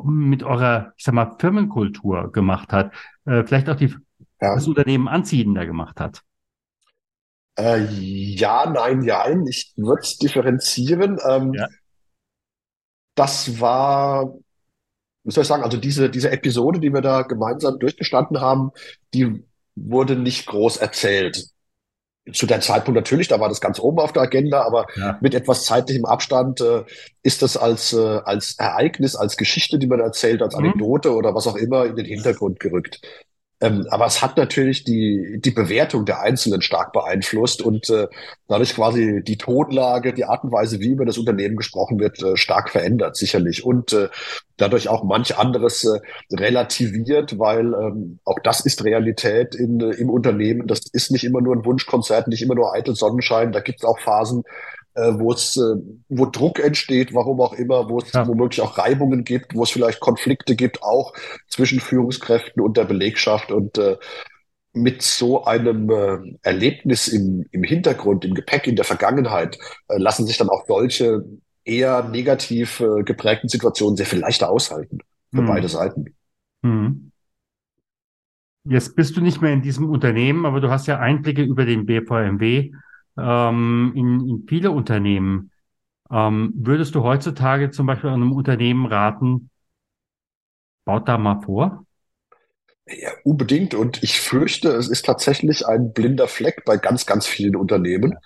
mit 0.03 0.43
eurer, 0.43 0.93
ich 0.97 1.05
sag 1.05 1.15
mal, 1.15 1.37
Firmenkultur 1.39 2.33
gemacht 2.33 2.73
hat? 2.73 2.93
Äh, 3.27 3.45
vielleicht 3.45 3.69
auch 3.69 3.77
die, 3.77 3.95
ja. 4.41 4.57
das 4.57 4.67
Unternehmen 4.67 5.07
anziehender 5.07 5.67
gemacht 5.67 6.01
hat? 6.01 6.23
Äh, 7.57 7.85
ja, 7.85 8.69
nein, 8.69 9.03
ja. 9.03 9.25
Ich 9.47 9.73
würde 9.77 10.03
es 10.03 10.19
differenzieren. 10.19 11.21
Ähm, 11.25 11.55
ja. 11.55 11.69
Das 13.15 13.61
war 13.61 14.35
wie 15.27 15.33
soll 15.33 15.43
ich 15.43 15.49
sagen, 15.49 15.65
also 15.65 15.77
diese, 15.77 16.09
diese 16.09 16.31
Episode, 16.31 16.79
die 16.79 16.93
wir 16.93 17.01
da 17.01 17.23
gemeinsam 17.23 17.81
durchgestanden 17.81 18.41
haben, 18.41 18.71
die 19.13 19.43
wurde 19.75 20.15
nicht 20.15 20.47
groß 20.47 20.77
erzählt. 20.77 21.49
Zu 22.33 22.47
der 22.47 22.61
Zeitpunkt 22.61 22.97
natürlich, 22.97 23.27
da 23.27 23.41
war 23.41 23.49
das 23.49 23.61
ganz 23.61 23.81
oben 23.81 23.99
auf 23.99 24.13
der 24.13 24.23
Agenda, 24.23 24.63
aber 24.63 24.87
ja. 24.95 25.19
mit 25.21 25.35
etwas 25.35 25.65
zeitlichem 25.65 26.05
Abstand 26.05 26.61
äh, 26.61 26.85
ist 27.23 27.43
das 27.43 27.57
als, 27.57 27.93
äh, 27.93 28.21
als 28.25 28.57
Ereignis, 28.59 29.17
als 29.17 29.37
Geschichte, 29.37 29.79
die 29.79 29.87
man 29.89 30.01
erzählt, 30.01 30.43
als 30.43 30.55
mhm. 30.55 30.65
Anekdote 30.65 31.11
mhm. 31.11 31.17
oder 31.17 31.35
was 31.35 31.47
auch 31.49 31.57
immer 31.57 31.87
in 31.87 31.97
den 31.97 32.07
Hintergrund 32.07 32.61
gerückt. 32.61 33.01
Ähm, 33.67 33.87
aber 33.91 34.07
es 34.07 34.23
hat 34.23 34.37
natürlich 34.37 34.85
die, 34.85 35.41
die 35.41 35.51
Bewertung 35.51 36.05
der 36.05 36.21
Einzelnen 36.21 36.63
stark 36.63 36.93
beeinflusst 36.93 37.63
und 37.63 37.89
äh, 37.91 38.07
dadurch 38.49 38.75
quasi 38.75 39.23
die 39.27 39.39
Tonlage, 39.39 40.13
die 40.13 40.25
Art 40.25 40.45
und 40.45 40.53
Weise, 40.53 40.81
wie 40.81 40.89
über 40.89 41.05
das 41.05 41.19
Unternehmen 41.19 41.57
gesprochen 41.57 41.99
wird, 41.99 42.23
äh, 42.23 42.37
stark 42.37 42.71
verändert, 42.71 43.17
sicherlich. 43.17 43.65
Und 43.65 43.93
äh, 43.93 44.09
dadurch 44.57 44.89
auch 44.89 45.05
manch 45.05 45.37
anderes 45.37 45.85
äh, 45.85 45.99
relativiert, 46.35 47.39
weil 47.39 47.75
ähm, 47.75 48.19
auch 48.25 48.39
das 48.43 48.65
ist 48.65 48.85
Realität 48.85 49.55
in, 49.55 49.81
äh, 49.81 49.95
im 49.95 50.11
Unternehmen. 50.11 50.67
Das 50.67 50.81
ist 50.93 51.11
nicht 51.11 51.25
immer 51.25 51.41
nur 51.41 51.57
ein 51.57 51.65
Wunschkonzert, 51.65 52.29
nicht 52.29 52.43
immer 52.43 52.55
nur 52.55 52.73
eitel 52.75 52.95
Sonnenschein. 52.95 53.53
Da 53.53 53.61
gibt 53.61 53.81
es 53.81 53.85
auch 53.85 53.99
Phasen, 53.99 54.45
äh, 54.97 55.19
wo 55.19 55.33
es, 55.33 55.57
äh, 55.57 55.77
wo 56.09 56.27
Druck 56.27 56.59
entsteht, 56.59 57.15
warum 57.15 57.41
auch 57.41 57.53
immer, 57.53 57.89
wo 57.89 57.99
es 57.99 58.13
ja. 58.13 58.27
womöglich 58.27 58.63
auch 58.63 58.79
Reibungen 58.79 59.25
gibt, 59.25 59.55
wo 59.55 59.63
es 59.63 59.71
vielleicht 59.71 60.01
Konflikte 60.01 60.57
gibt, 60.57 60.83
auch 60.83 61.13
zwischen 61.49 61.81
Führungskräften 61.81 62.63
und 62.63 62.77
der 62.77 62.85
Belegschaft 62.85 63.53
und 63.53 63.77
äh, 63.77 63.97
mit 64.73 65.03
so 65.03 65.45
einem 65.45 65.91
äh, 65.91 66.39
Erlebnis 66.43 67.09
im, 67.09 67.47
im 67.51 67.63
Hintergrund, 67.63 68.25
im 68.25 68.35
Gepäck, 68.35 68.67
in 68.67 68.77
der 68.77 68.85
Vergangenheit, 68.85 69.59
äh, 69.89 69.99
lassen 69.99 70.27
sich 70.27 70.39
dann 70.39 70.49
auch 70.49 70.67
solche 70.67 71.25
eher 71.65 72.09
negativ 72.09 72.81
äh, 72.81 73.03
geprägten 73.03 73.49
Situationen 73.49 73.97
sehr 73.97 74.07
viel 74.07 74.21
leichter 74.21 74.49
aushalten 74.49 74.99
für 75.31 75.41
hm. 75.41 75.47
beide 75.47 75.69
Seiten. 75.69 76.15
Hm. 76.63 77.11
Jetzt 78.65 78.97
bist 78.97 79.17
du 79.17 79.21
nicht 79.21 79.43
mehr 79.43 79.53
in 79.53 79.63
diesem 79.63 79.89
Unternehmen, 79.89 80.47
aber 80.47 80.61
du 80.61 80.71
hast 80.71 80.87
ja 80.87 80.99
Einblicke 80.99 81.43
über 81.43 81.65
den 81.65 81.87
BVMW 81.87 82.73
ähm, 83.19 83.93
in, 83.95 84.29
in 84.29 84.47
viele 84.49 84.71
Unternehmen. 84.71 85.51
Ähm, 86.11 86.53
würdest 86.57 86.95
du 86.95 87.03
heutzutage 87.03 87.71
zum 87.71 87.87
Beispiel 87.87 88.11
einem 88.11 88.33
Unternehmen 88.33 88.87
raten, 88.87 89.51
baut 90.85 91.09
da 91.09 91.19
mal 91.19 91.41
vor? 91.41 91.85
Ja, 92.87 93.11
unbedingt. 93.25 93.75
Und 93.75 94.03
ich 94.03 94.21
fürchte, 94.21 94.69
es 94.71 94.89
ist 94.89 95.05
tatsächlich 95.05 95.67
ein 95.67 95.93
blinder 95.93 96.29
Fleck 96.29 96.65
bei 96.65 96.77
ganz, 96.77 97.05
ganz 97.05 97.27
vielen 97.27 97.57
Unternehmen. 97.57 98.17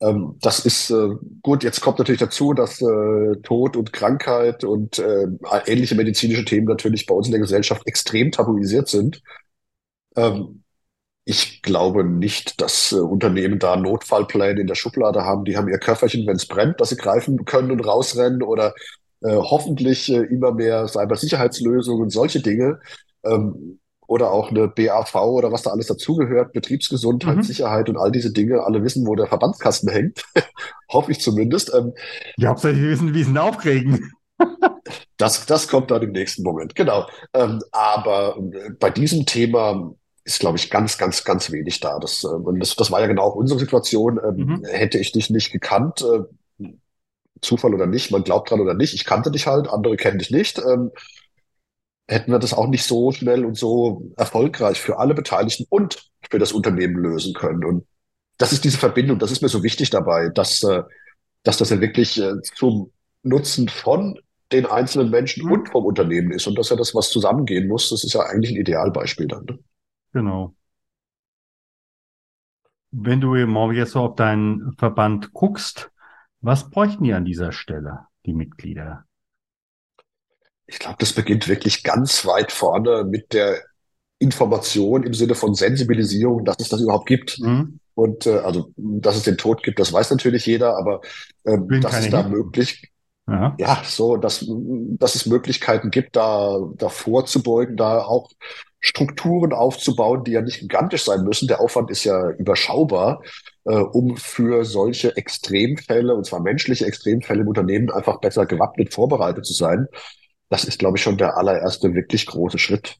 Ähm, 0.00 0.36
das 0.40 0.64
ist 0.64 0.90
äh, 0.90 1.08
gut. 1.42 1.64
Jetzt 1.64 1.80
kommt 1.80 1.98
natürlich 1.98 2.20
dazu, 2.20 2.54
dass 2.54 2.80
äh, 2.80 3.36
Tod 3.42 3.76
und 3.76 3.92
Krankheit 3.92 4.62
und 4.64 4.98
äh, 5.00 5.26
ähnliche 5.66 5.96
medizinische 5.96 6.44
Themen 6.44 6.66
natürlich 6.66 7.06
bei 7.06 7.14
uns 7.14 7.26
in 7.26 7.32
der 7.32 7.40
Gesellschaft 7.40 7.86
extrem 7.86 8.30
tabuisiert 8.30 8.88
sind. 8.88 9.22
Ähm, 10.16 10.62
ich 11.30 11.62
glaube 11.62 12.02
nicht, 12.02 12.60
dass 12.60 12.90
äh, 12.90 12.96
Unternehmen 12.96 13.60
da 13.60 13.76
Notfallpläne 13.76 14.60
in 14.60 14.66
der 14.66 14.74
Schublade 14.74 15.24
haben. 15.24 15.44
Die 15.44 15.56
haben 15.56 15.68
ihr 15.68 15.78
Köfferchen, 15.78 16.26
wenn 16.26 16.34
es 16.34 16.46
brennt, 16.46 16.80
dass 16.80 16.88
sie 16.88 16.96
greifen 16.96 17.44
können 17.44 17.70
und 17.70 17.86
rausrennen 17.86 18.42
oder 18.42 18.74
äh, 19.22 19.36
hoffentlich 19.36 20.10
äh, 20.10 20.22
immer 20.24 20.52
mehr 20.52 20.88
Cybersicherheitslösungen, 20.88 22.10
solche 22.10 22.40
Dinge. 22.40 22.80
Ähm, 23.24 23.78
oder 24.08 24.32
auch 24.32 24.50
eine 24.50 24.66
BAV 24.66 25.14
oder 25.14 25.52
was 25.52 25.62
da 25.62 25.70
alles 25.70 25.86
dazugehört, 25.86 26.52
Betriebsgesundheit, 26.52 27.36
mhm. 27.36 27.42
Sicherheit 27.44 27.88
und 27.88 27.96
all 27.96 28.10
diese 28.10 28.32
Dinge. 28.32 28.64
Alle 28.64 28.82
wissen, 28.82 29.06
wo 29.06 29.14
der 29.14 29.28
Verbandskasten 29.28 29.88
hängt. 29.88 30.24
Hoffe 30.92 31.12
ich 31.12 31.20
zumindest. 31.20 31.72
Ähm, 31.72 31.92
ja, 32.38 32.48
hauptsächlich 32.48 32.82
wissen, 32.82 33.14
wie 33.14 33.22
sie 33.22 33.30
ihn 33.30 33.38
aufkriegen. 33.38 34.10
Das, 35.16 35.46
das 35.46 35.68
kommt 35.68 35.92
dann 35.92 36.02
im 36.02 36.10
nächsten 36.10 36.42
Moment, 36.42 36.74
genau. 36.74 37.06
Ähm, 37.34 37.60
aber 37.70 38.36
äh, 38.38 38.70
bei 38.80 38.90
diesem 38.90 39.26
Thema 39.26 39.94
ist, 40.30 40.40
glaube 40.40 40.58
ich, 40.58 40.70
ganz, 40.70 40.98
ganz, 40.98 41.24
ganz 41.24 41.50
wenig 41.52 41.80
da. 41.80 41.98
Das, 41.98 42.24
äh, 42.24 42.28
und 42.28 42.60
das, 42.60 42.76
das 42.76 42.90
war 42.90 43.00
ja 43.00 43.06
genau 43.06 43.22
auch 43.24 43.34
unsere 43.36 43.60
Situation. 43.60 44.18
Ähm, 44.24 44.36
Mhm. 44.46 44.64
hätte 44.64 44.98
ich 44.98 45.12
dich 45.12 45.30
nicht 45.30 45.52
gekannt, 45.52 46.02
äh, 46.02 46.20
Zufall 47.42 47.74
oder 47.74 47.86
nicht, 47.86 48.10
man 48.10 48.22
glaubt 48.24 48.50
dran 48.50 48.60
oder 48.60 48.74
nicht, 48.74 48.92
ich 48.94 49.04
kannte 49.06 49.30
dich 49.30 49.46
halt, 49.46 49.66
andere 49.68 49.96
kennen 49.96 50.18
dich 50.18 50.30
nicht, 50.30 50.58
ähm, 50.58 50.90
hätten 52.08 52.32
wir 52.32 52.38
das 52.38 52.52
auch 52.54 52.66
nicht 52.66 52.84
so 52.84 53.12
schnell 53.12 53.44
und 53.44 53.56
so 53.56 54.02
erfolgreich 54.16 54.80
für 54.80 54.98
alle 54.98 55.14
Beteiligten 55.14 55.66
und 55.70 56.10
für 56.28 56.38
das 56.38 56.52
Unternehmen 56.52 56.96
lösen 56.96 57.34
können. 57.34 57.64
Und 57.64 57.86
das 58.38 58.52
ist 58.52 58.64
diese 58.64 58.78
Verbindung, 58.78 59.18
das 59.18 59.30
ist 59.30 59.42
mir 59.42 59.48
so 59.48 59.62
wichtig 59.62 59.90
dabei, 59.90 60.28
dass, 60.28 60.62
äh, 60.64 60.82
dass 61.44 61.58
das 61.58 61.70
ja 61.70 61.80
wirklich 61.80 62.20
äh, 62.20 62.40
zum 62.56 62.92
Nutzen 63.22 63.68
von 63.68 64.18
den 64.52 64.66
einzelnen 64.66 65.10
Menschen 65.10 65.46
Mhm. 65.46 65.52
und 65.52 65.68
vom 65.68 65.84
Unternehmen 65.84 66.32
ist 66.32 66.46
und 66.46 66.58
dass 66.58 66.70
ja 66.70 66.76
das, 66.76 66.94
was 66.94 67.10
zusammengehen 67.10 67.68
muss, 67.68 67.90
das 67.90 68.02
ist 68.04 68.14
ja 68.14 68.22
eigentlich 68.22 68.50
ein 68.52 68.60
Idealbeispiel 68.60 69.28
dann. 69.28 69.44
Ne? 69.44 69.58
Genau. 70.12 70.54
Wenn 72.92 73.20
du 73.20 73.34
mal 73.46 73.74
jetzt 73.74 73.92
so 73.92 74.00
auf 74.00 74.16
deinen 74.16 74.74
Verband 74.76 75.32
guckst, 75.32 75.90
was 76.40 76.70
bräuchten 76.70 77.04
die 77.04 77.12
an 77.12 77.24
dieser 77.24 77.52
Stelle, 77.52 78.06
die 78.26 78.32
Mitglieder? 78.32 79.04
Ich 80.66 80.78
glaube, 80.78 80.96
das 80.98 81.12
beginnt 81.12 81.48
wirklich 81.48 81.82
ganz 81.82 82.24
weit 82.26 82.52
vorne 82.52 83.04
mit 83.04 83.32
der 83.32 83.62
Information 84.18 85.02
im 85.02 85.14
Sinne 85.14 85.34
von 85.34 85.54
Sensibilisierung, 85.54 86.44
dass 86.44 86.56
es 86.60 86.68
das 86.68 86.80
überhaupt 86.80 87.06
gibt. 87.06 87.38
Mhm. 87.40 87.80
Und 87.94 88.26
äh, 88.26 88.38
also, 88.38 88.72
dass 88.76 89.16
es 89.16 89.24
den 89.24 89.36
Tod 89.36 89.62
gibt, 89.62 89.78
das 89.78 89.92
weiß 89.92 90.10
natürlich 90.10 90.46
jeder, 90.46 90.76
aber 90.76 91.00
Will 91.44 91.80
dass 91.80 91.98
es 91.98 92.10
da 92.10 92.22
möglich, 92.22 92.90
Ja. 93.28 93.54
ja, 93.58 93.82
so, 93.84 94.16
dass, 94.16 94.44
dass 94.48 95.14
es 95.14 95.26
Möglichkeiten 95.26 95.90
gibt, 95.90 96.16
da, 96.16 96.58
da 96.76 96.88
vorzubeugen, 96.88 97.76
da 97.76 98.02
auch 98.02 98.30
Strukturen 98.80 99.52
aufzubauen, 99.52 100.24
die 100.24 100.32
ja 100.32 100.40
nicht 100.40 100.60
gigantisch 100.60 101.04
sein 101.04 101.22
müssen. 101.22 101.48
Der 101.48 101.60
Aufwand 101.60 101.90
ist 101.90 102.04
ja 102.04 102.30
überschaubar, 102.30 103.22
äh, 103.64 103.74
um 103.74 104.16
für 104.16 104.64
solche 104.64 105.16
Extremfälle, 105.16 106.14
und 106.14 106.24
zwar 106.24 106.40
menschliche 106.40 106.86
Extremfälle 106.86 107.42
im 107.42 107.48
Unternehmen, 107.48 107.90
einfach 107.90 108.20
besser 108.20 108.46
gewappnet 108.46 108.94
vorbereitet 108.94 109.44
zu 109.44 109.52
sein. 109.52 109.86
Das 110.48 110.64
ist, 110.64 110.78
glaube 110.78 110.96
ich, 110.96 111.02
schon 111.02 111.18
der 111.18 111.36
allererste 111.36 111.94
wirklich 111.94 112.26
große 112.26 112.58
Schritt. 112.58 112.96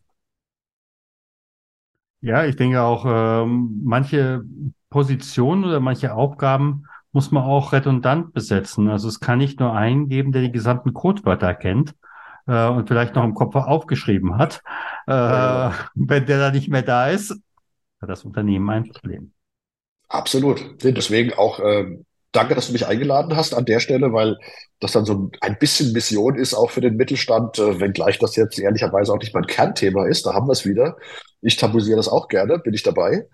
Ja, 2.20 2.44
ich 2.44 2.56
denke 2.56 2.82
auch, 2.82 3.06
ähm, 3.06 3.80
manche 3.82 4.42
Positionen 4.90 5.64
oder 5.64 5.80
manche 5.80 6.14
Aufgaben 6.14 6.84
muss 7.12 7.30
man 7.30 7.42
auch 7.42 7.72
redundant 7.72 8.34
besetzen. 8.34 8.88
Also 8.88 9.08
es 9.08 9.20
kann 9.20 9.38
nicht 9.38 9.58
nur 9.58 9.74
einen 9.74 10.08
geben, 10.08 10.30
der 10.30 10.42
die 10.42 10.52
gesamten 10.52 10.92
Codewörter 10.92 11.54
kennt 11.54 11.94
äh, 12.50 12.68
und 12.68 12.88
vielleicht 12.88 13.14
noch 13.14 13.24
im 13.24 13.34
Kopf 13.34 13.54
aufgeschrieben 13.56 14.38
hat. 14.38 14.62
Äh, 15.06 15.12
Ja, 15.34 15.70
wenn 15.94 16.26
der 16.26 16.38
da 16.38 16.50
nicht 16.50 16.68
mehr 16.68 16.82
da 16.82 17.08
ist, 17.10 17.30
hat 18.00 18.10
das 18.10 18.24
Unternehmen 18.24 18.68
ein 18.70 18.88
Problem. 18.88 19.32
Absolut. 20.08 20.82
Deswegen 20.82 21.32
auch 21.34 21.60
ähm, 21.60 22.04
danke, 22.32 22.54
dass 22.54 22.66
du 22.66 22.72
mich 22.72 22.86
eingeladen 22.86 23.36
hast 23.36 23.54
an 23.54 23.64
der 23.64 23.80
Stelle, 23.80 24.12
weil 24.12 24.36
das 24.80 24.92
dann 24.92 25.04
so 25.04 25.30
ein 25.40 25.58
bisschen 25.58 25.92
Mission 25.92 26.36
ist, 26.36 26.54
auch 26.54 26.70
für 26.70 26.80
den 26.80 26.96
Mittelstand, 26.96 27.58
äh, 27.58 27.80
wenngleich 27.80 28.18
das 28.18 28.36
jetzt 28.36 28.58
ehrlicherweise 28.58 29.12
auch 29.12 29.18
nicht 29.18 29.34
mein 29.34 29.46
Kernthema 29.46 30.06
ist. 30.06 30.26
Da 30.26 30.34
haben 30.34 30.48
wir 30.48 30.52
es 30.52 30.66
wieder. 30.66 30.96
Ich 31.42 31.56
tabuisiere 31.56 31.96
das 31.96 32.08
auch 32.08 32.28
gerne, 32.28 32.58
bin 32.58 32.74
ich 32.74 32.82
dabei. 32.82 33.26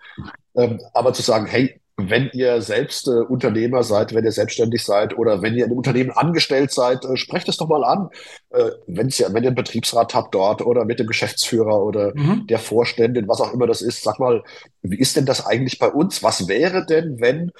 Ähm, 0.54 0.80
aber 0.94 1.12
zu 1.12 1.22
sagen, 1.22 1.46
hey, 1.46 1.80
wenn 1.98 2.28
ihr 2.34 2.60
selbst 2.60 3.08
äh, 3.08 3.10
Unternehmer 3.10 3.82
seid, 3.82 4.14
wenn 4.14 4.24
ihr 4.24 4.32
selbstständig 4.32 4.84
seid 4.84 5.16
oder 5.16 5.40
wenn 5.40 5.54
ihr 5.54 5.64
in 5.64 5.70
einem 5.70 5.78
Unternehmen 5.78 6.10
angestellt 6.10 6.70
seid, 6.70 7.04
äh, 7.06 7.16
sprecht 7.16 7.48
es 7.48 7.56
doch 7.56 7.68
mal 7.68 7.84
an. 7.84 8.10
Äh, 8.50 8.70
wenn's 8.86 9.16
ja, 9.16 9.32
wenn 9.32 9.42
ihr 9.44 9.48
einen 9.48 9.56
Betriebsrat 9.56 10.14
habt 10.14 10.34
dort 10.34 10.60
oder 10.60 10.84
mit 10.84 10.98
dem 10.98 11.06
Geschäftsführer 11.06 11.82
oder 11.82 12.12
Mhm. 12.14 12.46
der 12.48 12.58
Vorständin, 12.58 13.28
was 13.28 13.40
auch 13.40 13.52
immer 13.54 13.66
das 13.66 13.80
ist, 13.80 14.02
sag 14.02 14.18
mal, 14.18 14.42
wie 14.82 14.98
ist 14.98 15.16
denn 15.16 15.24
das 15.24 15.46
eigentlich 15.46 15.78
bei 15.78 15.88
uns? 15.90 16.22
Was 16.22 16.48
wäre 16.48 16.84
denn, 16.84 17.18
wenn 17.18 17.50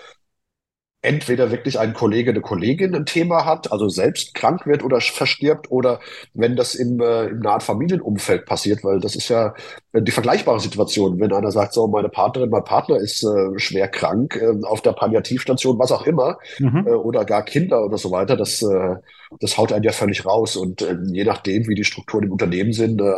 entweder 1.07 1.51
wirklich 1.51 1.79
ein 1.79 1.95
Kollege, 1.95 2.31
eine 2.31 2.41
Kollegin 2.41 2.95
ein 2.95 3.07
Thema 3.07 3.45
hat, 3.45 3.73
also 3.73 3.89
selbst 3.89 4.35
krank 4.35 4.67
wird 4.67 4.83
oder 4.85 5.01
verstirbt, 5.01 5.71
oder 5.71 6.01
wenn 6.35 6.57
das 6.57 6.75
im, 6.75 7.01
äh, 7.01 7.27
im 7.29 7.39
nahen 7.41 7.61
Familienumfeld 7.61 8.45
passiert, 8.47 8.85
weil 8.85 9.01
das 9.01 9.15
ist 9.17 9.29
ja 9.29 9.55
äh, 9.93 10.03
die 10.03 10.13
vergleichbare 10.13 10.61
Situation, 10.61 11.19
wenn 11.21 11.33
einer 11.33 11.51
sagt, 11.53 11.73
so, 11.75 11.87
meine 11.87 12.09
Partnerin, 12.09 12.51
mein 12.51 12.64
Partner 12.64 12.97
ist 12.99 13.23
äh, 13.25 13.59
schwer 13.59 13.88
krank, 13.88 14.37
äh, 14.37 14.64
auf 14.66 14.83
der 14.83 14.92
Palliativstation, 14.92 15.79
was 15.79 15.92
auch 15.92 16.07
immer, 16.07 16.38
äh, 16.59 16.62
Mhm. 16.64 16.87
oder 16.87 17.25
gar 17.25 17.45
Kinder 17.45 17.85
oder 17.85 17.99
so 17.99 18.11
weiter, 18.11 18.37
das, 18.37 18.62
äh, 18.62 18.97
das 19.40 19.57
haut 19.59 19.73
einen 19.73 19.85
ja 19.85 19.92
völlig 19.92 20.25
raus. 20.27 20.57
Und 20.57 20.83
äh, 20.83 20.97
je 21.12 21.25
nachdem, 21.25 21.66
wie 21.69 21.75
die 21.75 21.85
Strukturen 21.85 22.25
im 22.25 22.33
Unternehmen 22.33 22.73
sind, 22.73 23.01
äh, 23.01 23.12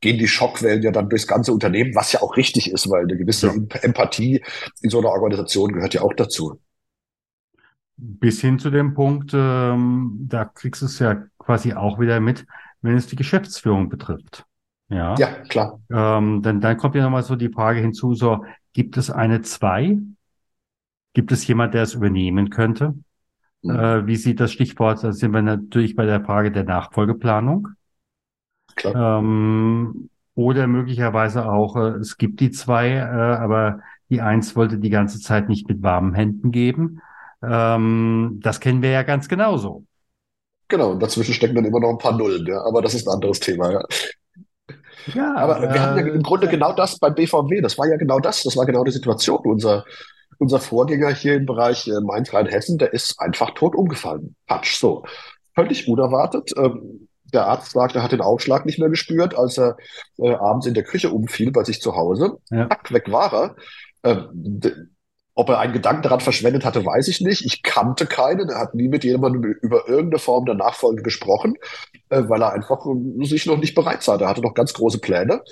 gehen 0.00 0.18
die 0.18 0.28
Schockwellen 0.28 0.82
ja 0.82 0.90
dann 0.90 1.08
durchs 1.08 1.26
ganze 1.26 1.52
Unternehmen, 1.52 1.94
was 1.94 2.12
ja 2.12 2.22
auch 2.22 2.36
richtig 2.36 2.70
ist, 2.72 2.88
weil 2.90 3.02
eine 3.04 3.16
gewisse 3.16 3.46
Ja. 3.48 3.52
Em- 3.52 3.68
Empathie 3.82 4.42
in 4.82 4.90
so 4.90 4.98
einer 4.98 5.10
Organisation 5.10 5.72
gehört 5.72 5.94
ja 5.94 6.02
auch 6.02 6.12
dazu. 6.14 6.58
Bis 7.96 8.40
hin 8.40 8.58
zu 8.58 8.70
dem 8.70 8.94
Punkt, 8.94 9.32
ähm, 9.34 10.26
da 10.28 10.44
kriegst 10.44 10.82
du 10.82 10.86
es 10.86 10.98
ja 10.98 11.22
quasi 11.38 11.74
auch 11.74 12.00
wieder 12.00 12.20
mit, 12.20 12.46
wenn 12.80 12.96
es 12.96 13.06
die 13.06 13.16
Geschäftsführung 13.16 13.88
betrifft. 13.88 14.44
Ja. 14.88 15.14
Ja, 15.16 15.28
klar. 15.48 15.80
Ähm, 15.90 16.42
dann, 16.42 16.60
dann 16.60 16.76
kommt 16.76 16.94
ja 16.94 17.02
nochmal 17.02 17.22
so 17.22 17.36
die 17.36 17.50
Frage 17.50 17.80
hinzu, 17.80 18.14
so, 18.14 18.44
gibt 18.72 18.96
es 18.96 19.10
eine 19.10 19.42
zwei? 19.42 19.98
Gibt 21.14 21.32
es 21.32 21.46
jemand, 21.46 21.74
der 21.74 21.82
es 21.82 21.94
übernehmen 21.94 22.50
könnte? 22.50 22.94
Mhm. 23.62 23.70
Äh, 23.70 24.06
wie 24.06 24.16
sieht 24.16 24.40
das 24.40 24.52
Stichwort? 24.52 25.04
Da 25.04 25.12
sind 25.12 25.32
wir 25.32 25.42
natürlich 25.42 25.94
bei 25.94 26.06
der 26.06 26.24
Frage 26.24 26.50
der 26.50 26.64
Nachfolgeplanung. 26.64 27.68
Klar. 28.74 29.20
Ähm, 29.20 30.10
oder 30.34 30.66
möglicherweise 30.66 31.50
auch, 31.50 31.76
äh, 31.76 31.98
es 31.98 32.16
gibt 32.16 32.40
die 32.40 32.50
zwei, 32.50 32.90
äh, 32.90 33.02
aber 33.02 33.80
die 34.10 34.20
eins 34.20 34.56
wollte 34.56 34.78
die 34.78 34.90
ganze 34.90 35.20
Zeit 35.20 35.48
nicht 35.48 35.68
mit 35.68 35.82
warmen 35.82 36.14
Händen 36.14 36.50
geben. 36.50 37.00
Ähm, 37.42 38.40
das 38.42 38.60
kennen 38.60 38.82
wir 38.82 38.90
ja 38.90 39.02
ganz 39.02 39.28
genauso. 39.28 39.84
Genau, 40.68 40.92
und 40.92 41.00
dazwischen 41.00 41.34
stecken 41.34 41.54
dann 41.54 41.64
immer 41.64 41.80
noch 41.80 41.90
ein 41.90 41.98
paar 41.98 42.16
Nullen, 42.16 42.46
ja. 42.46 42.62
Aber 42.64 42.80
das 42.80 42.94
ist 42.94 43.06
ein 43.06 43.14
anderes 43.14 43.40
Thema, 43.40 43.72
ja. 43.72 43.82
Ja, 45.14 45.34
Aber 45.36 45.60
wir 45.60 45.82
hatten 45.82 45.98
ja 45.98 46.06
äh, 46.06 46.14
im 46.16 46.22
Grunde 46.22 46.48
genau 46.48 46.72
das 46.72 46.98
beim 46.98 47.14
BVW. 47.14 47.60
Das 47.60 47.76
war 47.78 47.86
ja 47.88 47.96
genau 47.96 48.20
das. 48.20 48.42
Das 48.42 48.56
war 48.56 48.66
genau 48.66 48.84
die 48.84 48.92
Situation. 48.92 49.40
Unser, 49.44 49.84
unser 50.38 50.60
Vorgänger 50.60 51.10
hier 51.10 51.34
im 51.34 51.46
Bereich 51.46 51.88
äh, 51.88 52.00
Mainz-Rhein-Hessen, 52.00 52.78
der 52.78 52.92
ist 52.92 53.18
einfach 53.20 53.50
tot 53.50 53.74
umgefallen. 53.74 54.36
Patsch, 54.46 54.76
so. 54.78 55.04
Völlig 55.54 55.88
unerwartet. 55.88 56.52
Ähm, 56.56 57.08
der 57.32 57.46
Arzt 57.46 57.72
sagt, 57.72 57.96
er 57.96 58.02
hat 58.02 58.12
den 58.12 58.20
Aufschlag 58.20 58.66
nicht 58.66 58.78
mehr 58.78 58.90
gespürt, 58.90 59.36
als 59.36 59.58
er 59.58 59.76
äh, 60.18 60.34
abends 60.34 60.66
in 60.66 60.74
der 60.74 60.84
Küche 60.84 61.10
umfiel 61.10 61.50
bei 61.50 61.64
sich 61.64 61.80
zu 61.80 61.96
Hause. 61.96 62.38
ja. 62.50 62.68
Zack, 62.68 62.92
weg 62.92 63.10
war 63.10 63.32
er. 63.32 63.56
Ähm, 64.04 64.60
ob 65.34 65.48
er 65.48 65.60
einen 65.60 65.72
Gedanken 65.72 66.02
daran 66.02 66.20
verschwendet 66.20 66.64
hatte, 66.64 66.84
weiß 66.84 67.08
ich 67.08 67.20
nicht. 67.20 67.44
Ich 67.44 67.62
kannte 67.62 68.06
keinen. 68.06 68.50
Er 68.50 68.58
hat 68.58 68.74
nie 68.74 68.88
mit 68.88 69.02
jemandem 69.04 69.44
über 69.44 69.88
irgendeine 69.88 70.18
Form 70.18 70.44
der 70.44 70.54
Nachfolge 70.54 71.02
gesprochen, 71.02 71.56
äh, 72.10 72.22
weil 72.28 72.42
er 72.42 72.52
einfach 72.52 72.84
äh, 72.86 73.24
sich 73.24 73.46
noch 73.46 73.58
nicht 73.58 73.74
bereit 73.74 74.02
sah. 74.02 74.16
Er 74.16 74.28
hatte 74.28 74.42
noch 74.42 74.54
ganz 74.54 74.74
große 74.74 74.98
Pläne, 74.98 75.42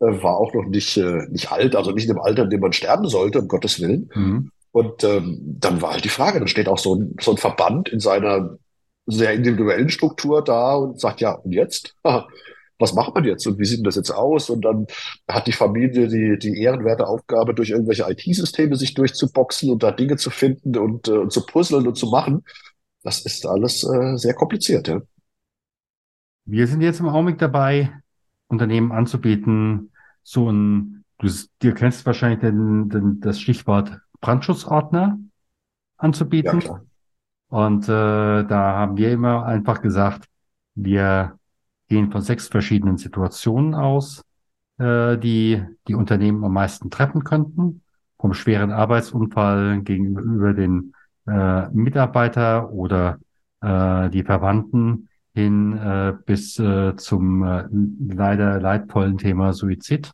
äh, 0.00 0.22
war 0.22 0.36
auch 0.36 0.52
noch 0.52 0.64
nicht, 0.64 0.96
äh, 0.96 1.26
nicht 1.30 1.52
alt, 1.52 1.76
also 1.76 1.92
nicht 1.92 2.08
in 2.08 2.14
dem 2.14 2.22
Alter, 2.22 2.44
in 2.44 2.50
dem 2.50 2.60
man 2.60 2.72
sterben 2.72 3.08
sollte, 3.08 3.40
um 3.40 3.48
Gottes 3.48 3.80
Willen. 3.80 4.10
Mhm. 4.14 4.50
Und 4.72 5.04
ähm, 5.04 5.38
dann 5.60 5.82
war 5.82 5.92
halt 5.92 6.04
die 6.04 6.08
Frage, 6.08 6.38
dann 6.38 6.48
steht 6.48 6.68
auch 6.68 6.78
so 6.78 6.94
ein, 6.96 7.16
so 7.20 7.32
ein 7.32 7.36
Verband 7.36 7.88
in 7.88 8.00
seiner 8.00 8.56
sehr 9.06 9.32
individuellen 9.32 9.88
Struktur 9.90 10.42
da 10.42 10.74
und 10.74 11.00
sagt, 11.00 11.20
ja, 11.20 11.32
und 11.32 11.52
jetzt? 11.52 11.94
Was 12.80 12.94
macht 12.94 13.14
man 13.14 13.24
jetzt 13.24 13.46
und 13.46 13.58
wie 13.58 13.64
sieht 13.66 13.78
denn 13.78 13.84
das 13.84 13.96
jetzt 13.96 14.10
aus? 14.10 14.50
Und 14.50 14.64
dann 14.64 14.86
hat 15.28 15.46
die 15.46 15.52
Familie 15.52 16.08
die, 16.08 16.38
die 16.38 16.60
ehrenwerte 16.62 17.06
Aufgabe, 17.06 17.54
durch 17.54 17.70
irgendwelche 17.70 18.06
IT-Systeme 18.10 18.76
sich 18.76 18.94
durchzuboxen 18.94 19.70
und 19.70 19.82
da 19.82 19.92
Dinge 19.92 20.16
zu 20.16 20.30
finden 20.30 20.76
und, 20.78 21.08
äh, 21.08 21.12
und 21.12 21.32
zu 21.32 21.46
puzzeln 21.46 21.86
und 21.86 21.96
zu 21.96 22.06
machen. 22.08 22.44
Das 23.02 23.24
ist 23.26 23.46
alles 23.46 23.84
äh, 23.84 24.16
sehr 24.16 24.34
kompliziert, 24.34 24.88
ja. 24.88 25.00
Wir 26.44 26.66
sind 26.66 26.80
jetzt 26.80 27.00
im 27.00 27.08
Augenblick 27.08 27.38
dabei, 27.38 27.92
Unternehmen 28.48 28.92
anzubieten, 28.92 29.92
so 30.22 30.50
ein, 30.50 31.04
du, 31.18 31.28
dir 31.62 31.74
kennst 31.74 32.04
wahrscheinlich 32.06 32.40
den, 32.40 32.88
den, 32.88 33.20
das 33.20 33.40
Stichwort 33.40 34.00
Brandschutzordner 34.20 35.18
Ja, 36.42 36.54
anzubieten. 36.54 36.56
klar. 36.56 36.84
Und 37.48 37.84
äh, 37.84 38.44
da 38.44 38.74
haben 38.76 38.96
wir 38.96 39.12
immer 39.12 39.44
einfach 39.46 39.82
gesagt, 39.82 40.26
wir 40.76 41.38
gehen 41.90 42.10
von 42.10 42.22
sechs 42.22 42.48
verschiedenen 42.48 42.96
Situationen 42.96 43.74
aus, 43.74 44.22
äh, 44.78 45.18
die 45.18 45.62
die 45.88 45.94
Unternehmen 45.94 46.42
am 46.44 46.54
meisten 46.54 46.88
treffen 46.88 47.24
könnten. 47.24 47.82
Vom 48.18 48.32
schweren 48.32 48.70
Arbeitsunfall 48.70 49.82
gegenüber 49.82 50.54
den 50.54 50.94
äh, 51.26 51.68
Mitarbeiter 51.70 52.70
oder 52.70 53.18
äh, 53.60 54.08
die 54.10 54.22
Verwandten 54.22 55.08
hin 55.34 55.76
äh, 55.76 56.14
bis 56.24 56.58
äh, 56.58 56.96
zum 56.96 57.42
äh, 57.44 57.64
leider 58.14 58.60
leidvollen 58.60 59.18
Thema 59.18 59.52
Suizid 59.52 60.12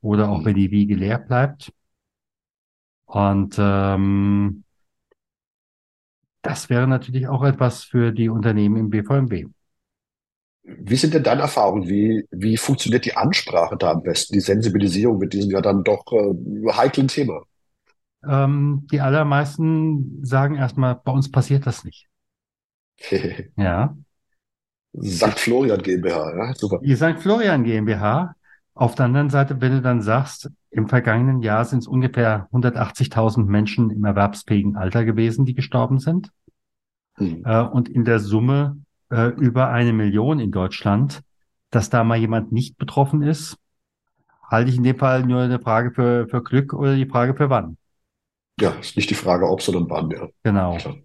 oder 0.00 0.28
auch 0.28 0.38
Hm. 0.38 0.44
wenn 0.44 0.54
die 0.54 0.70
Wiege 0.70 0.94
leer 0.94 1.18
bleibt. 1.18 1.72
Und 3.06 3.56
ähm, 3.58 4.64
das 6.42 6.68
wäre 6.68 6.86
natürlich 6.86 7.26
auch 7.28 7.42
etwas 7.44 7.84
für 7.84 8.12
die 8.12 8.28
Unternehmen 8.28 8.76
im 8.76 8.90
BVMW. 8.90 9.46
Wie 10.66 10.96
sind 10.96 11.14
denn 11.14 11.22
deine 11.22 11.42
Erfahrungen? 11.42 11.88
Wie, 11.88 12.26
wie 12.32 12.56
funktioniert 12.56 13.04
die 13.04 13.16
Ansprache 13.16 13.76
da 13.76 13.92
am 13.92 14.02
besten, 14.02 14.34
die 14.34 14.40
Sensibilisierung 14.40 15.18
mit 15.18 15.32
diesem 15.32 15.52
ja 15.52 15.60
dann 15.60 15.84
doch 15.84 16.04
äh, 16.12 16.72
heiklen 16.72 17.06
Thema? 17.06 17.42
Ähm, 18.26 18.86
die 18.90 19.00
allermeisten 19.00 20.24
sagen 20.24 20.56
erstmal, 20.56 20.96
bei 20.96 21.12
uns 21.12 21.30
passiert 21.30 21.66
das 21.66 21.84
nicht. 21.84 22.08
Ja. 23.56 23.96
St. 25.02 25.38
Florian 25.38 25.82
GmbH, 25.82 26.36
ja, 26.36 26.54
super. 26.54 26.80
Die 26.82 26.96
St. 26.96 27.18
Florian 27.18 27.64
GmbH. 27.64 28.34
Auf 28.74 28.94
der 28.94 29.06
anderen 29.06 29.30
Seite, 29.30 29.60
wenn 29.60 29.72
du 29.72 29.82
dann 29.82 30.02
sagst, 30.02 30.50
im 30.70 30.88
vergangenen 30.88 31.42
Jahr 31.42 31.64
sind 31.64 31.80
es 31.80 31.86
ungefähr 31.86 32.48
180.000 32.52 33.44
Menschen 33.44 33.90
im 33.90 34.04
erwerbsfähigen 34.04 34.76
Alter 34.76 35.04
gewesen, 35.04 35.44
die 35.44 35.54
gestorben 35.54 35.98
sind. 35.98 36.30
Mhm. 37.18 37.42
Äh, 37.44 37.62
und 37.62 37.88
in 37.88 38.04
der 38.04 38.18
Summe 38.18 38.78
äh, 39.10 39.28
über 39.28 39.68
eine 39.68 39.92
Million 39.92 40.40
in 40.40 40.50
Deutschland, 40.50 41.22
dass 41.70 41.90
da 41.90 42.04
mal 42.04 42.18
jemand 42.18 42.52
nicht 42.52 42.78
betroffen 42.78 43.22
ist, 43.22 43.56
halte 44.48 44.70
ich 44.70 44.76
in 44.76 44.84
dem 44.84 44.98
Fall 44.98 45.24
nur 45.24 45.42
eine 45.42 45.60
Frage 45.60 45.90
für, 45.92 46.28
für 46.28 46.42
Glück 46.42 46.72
oder 46.72 46.94
die 46.94 47.06
Frage 47.06 47.34
für 47.34 47.50
wann. 47.50 47.76
Ja, 48.60 48.70
ist 48.70 48.96
nicht 48.96 49.10
die 49.10 49.14
Frage, 49.14 49.48
ob, 49.48 49.60
sondern 49.60 49.90
wann, 49.90 50.10
ja. 50.10 50.28
Genau. 50.42 50.76
Klar. 50.76 50.96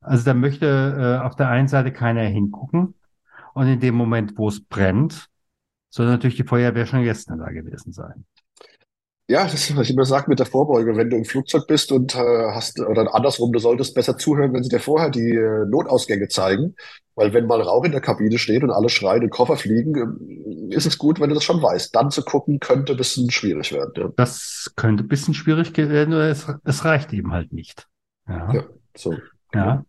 Also 0.00 0.24
da 0.24 0.34
möchte 0.34 0.66
äh, 0.66 1.24
auf 1.24 1.36
der 1.36 1.48
einen 1.48 1.68
Seite 1.68 1.92
keiner 1.92 2.22
hingucken 2.22 2.94
und 3.54 3.66
in 3.66 3.80
dem 3.80 3.94
Moment, 3.94 4.38
wo 4.38 4.48
es 4.48 4.64
brennt, 4.64 5.28
soll 5.90 6.06
natürlich 6.06 6.36
die 6.36 6.44
Feuerwehr 6.44 6.86
schon 6.86 7.02
gestern 7.02 7.38
da 7.38 7.50
gewesen 7.50 7.92
sein. 7.92 8.24
Ja, 9.30 9.44
das 9.44 9.54
ist, 9.54 9.76
was 9.76 9.88
ich 9.88 9.94
immer 9.94 10.04
sage 10.04 10.24
mit 10.28 10.40
der 10.40 10.46
Vorbeuge. 10.46 10.96
Wenn 10.96 11.08
du 11.08 11.16
im 11.16 11.24
Flugzeug 11.24 11.68
bist 11.68 11.92
und 11.92 12.16
äh, 12.16 12.18
hast, 12.52 12.80
oder 12.80 13.14
andersrum, 13.14 13.52
du 13.52 13.60
solltest 13.60 13.94
besser 13.94 14.18
zuhören, 14.18 14.52
wenn 14.52 14.64
sie 14.64 14.68
dir 14.68 14.80
vorher 14.80 15.08
die 15.08 15.30
äh, 15.30 15.66
Notausgänge 15.66 16.26
zeigen. 16.26 16.74
Weil 17.14 17.32
wenn 17.32 17.46
mal 17.46 17.60
Rauch 17.60 17.84
in 17.84 17.92
der 17.92 18.00
Kabine 18.00 18.38
steht 18.38 18.64
und 18.64 18.72
alle 18.72 18.88
schreien 18.88 19.22
und 19.22 19.30
Koffer 19.30 19.56
fliegen, 19.56 19.94
äh, 19.94 20.74
ist 20.74 20.86
es 20.86 20.98
gut, 20.98 21.20
wenn 21.20 21.28
du 21.28 21.36
das 21.36 21.44
schon 21.44 21.62
weißt. 21.62 21.94
Dann 21.94 22.10
zu 22.10 22.24
gucken, 22.24 22.58
könnte 22.58 22.94
ein 22.94 22.96
bisschen 22.98 23.30
schwierig 23.30 23.72
werden. 23.72 23.92
Ja. 23.94 24.08
Das 24.16 24.72
könnte 24.74 25.04
ein 25.04 25.08
bisschen 25.08 25.34
schwierig 25.34 25.76
werden, 25.76 26.12
oder 26.12 26.28
es, 26.28 26.52
es 26.64 26.84
reicht 26.84 27.12
eben 27.12 27.30
halt 27.30 27.52
nicht. 27.52 27.86
Ja, 28.28 28.52
ja 28.52 28.64
so. 28.96 29.14
Ja. 29.54 29.84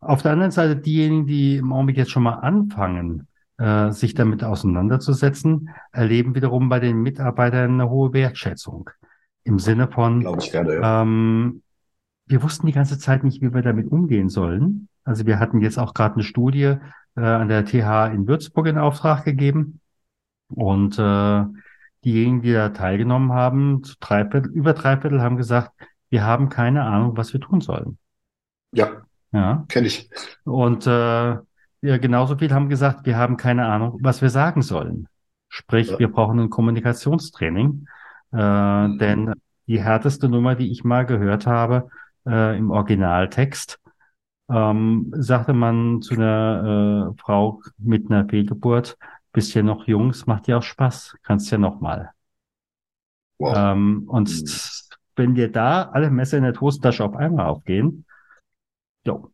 Auf 0.00 0.22
der 0.22 0.32
anderen 0.32 0.50
Seite, 0.50 0.74
diejenigen, 0.74 1.28
die 1.28 1.58
im 1.58 1.72
Augenblick 1.72 1.98
jetzt 1.98 2.10
schon 2.10 2.24
mal 2.24 2.40
anfangen, 2.40 3.28
äh, 3.58 3.90
sich 3.90 4.14
damit 4.14 4.44
auseinanderzusetzen, 4.44 5.70
erleben 5.92 6.34
wiederum 6.34 6.68
bei 6.68 6.80
den 6.80 7.02
Mitarbeitern 7.02 7.74
eine 7.74 7.90
hohe 7.90 8.12
Wertschätzung. 8.12 8.90
Im 9.44 9.58
Sinne 9.58 9.88
von, 9.88 10.26
ich 10.38 10.50
gerne, 10.50 10.74
ja. 10.74 11.02
ähm, 11.02 11.62
wir 12.26 12.42
wussten 12.42 12.66
die 12.66 12.72
ganze 12.72 12.98
Zeit 12.98 13.24
nicht, 13.24 13.40
wie 13.40 13.54
wir 13.54 13.62
damit 13.62 13.90
umgehen 13.90 14.28
sollen. 14.28 14.88
Also 15.04 15.26
wir 15.26 15.38
hatten 15.38 15.60
jetzt 15.60 15.78
auch 15.78 15.94
gerade 15.94 16.14
eine 16.14 16.24
Studie 16.24 16.76
äh, 17.16 17.20
an 17.20 17.48
der 17.48 17.64
TH 17.64 18.12
in 18.12 18.26
Würzburg 18.26 18.66
in 18.66 18.78
Auftrag 18.78 19.24
gegeben. 19.24 19.80
Und 20.48 20.98
äh, 20.98 21.44
diejenigen, 22.04 22.42
die 22.42 22.52
da 22.52 22.70
teilgenommen 22.70 23.32
haben, 23.32 23.82
zu 23.84 23.94
drei 24.00 24.28
Viertel, 24.28 24.50
über 24.52 24.72
drei 24.72 24.96
Viertel 24.96 25.22
haben 25.22 25.36
gesagt, 25.36 25.72
wir 26.10 26.24
haben 26.24 26.48
keine 26.48 26.82
Ahnung, 26.82 27.16
was 27.16 27.32
wir 27.32 27.40
tun 27.40 27.60
sollen. 27.60 27.98
Ja. 28.72 29.02
Ja. 29.32 29.64
Kenne 29.68 29.86
ich. 29.86 30.10
Und 30.44 30.86
äh, 30.86 31.36
ja, 31.86 31.98
genauso 31.98 32.36
viel 32.36 32.52
haben 32.52 32.68
gesagt, 32.68 33.06
wir 33.06 33.16
haben 33.16 33.36
keine 33.36 33.66
Ahnung, 33.66 33.98
was 34.02 34.20
wir 34.20 34.30
sagen 34.30 34.62
sollen. 34.62 35.08
Sprich, 35.48 35.90
ja. 35.90 35.98
wir 36.00 36.10
brauchen 36.10 36.40
ein 36.40 36.50
Kommunikationstraining, 36.50 37.86
äh, 38.32 38.88
mhm. 38.88 38.98
denn 38.98 39.34
die 39.68 39.80
härteste 39.80 40.28
Nummer, 40.28 40.56
die 40.56 40.72
ich 40.72 40.82
mal 40.82 41.06
gehört 41.06 41.46
habe 41.46 41.88
äh, 42.26 42.58
im 42.58 42.70
Originaltext, 42.72 43.78
ähm, 44.48 45.12
sagte 45.16 45.52
man 45.52 46.02
zu 46.02 46.14
einer 46.14 47.12
äh, 47.14 47.20
Frau 47.20 47.62
mit 47.78 48.10
einer 48.10 48.28
Fehlgeburt, 48.28 48.96
bist 49.32 49.54
ja 49.54 49.62
noch 49.62 49.86
jung, 49.86 50.10
es 50.10 50.26
macht 50.26 50.48
dir 50.48 50.58
auch 50.58 50.62
Spaß, 50.62 51.16
kannst 51.22 51.50
ja 51.52 51.58
noch 51.58 51.80
mal. 51.80 52.10
Wow. 53.38 53.54
Ähm, 53.56 54.04
und 54.08 54.28
mhm. 54.28 54.48
wenn 55.14 55.34
dir 55.36 55.52
da 55.52 55.82
alle 55.84 56.10
Messer 56.10 56.38
in 56.38 56.44
der 56.44 56.60
Hosentasche 56.60 57.04
auf 57.04 57.14
einmal 57.14 57.46
aufgehen, 57.46 58.06
jo, 59.04 59.30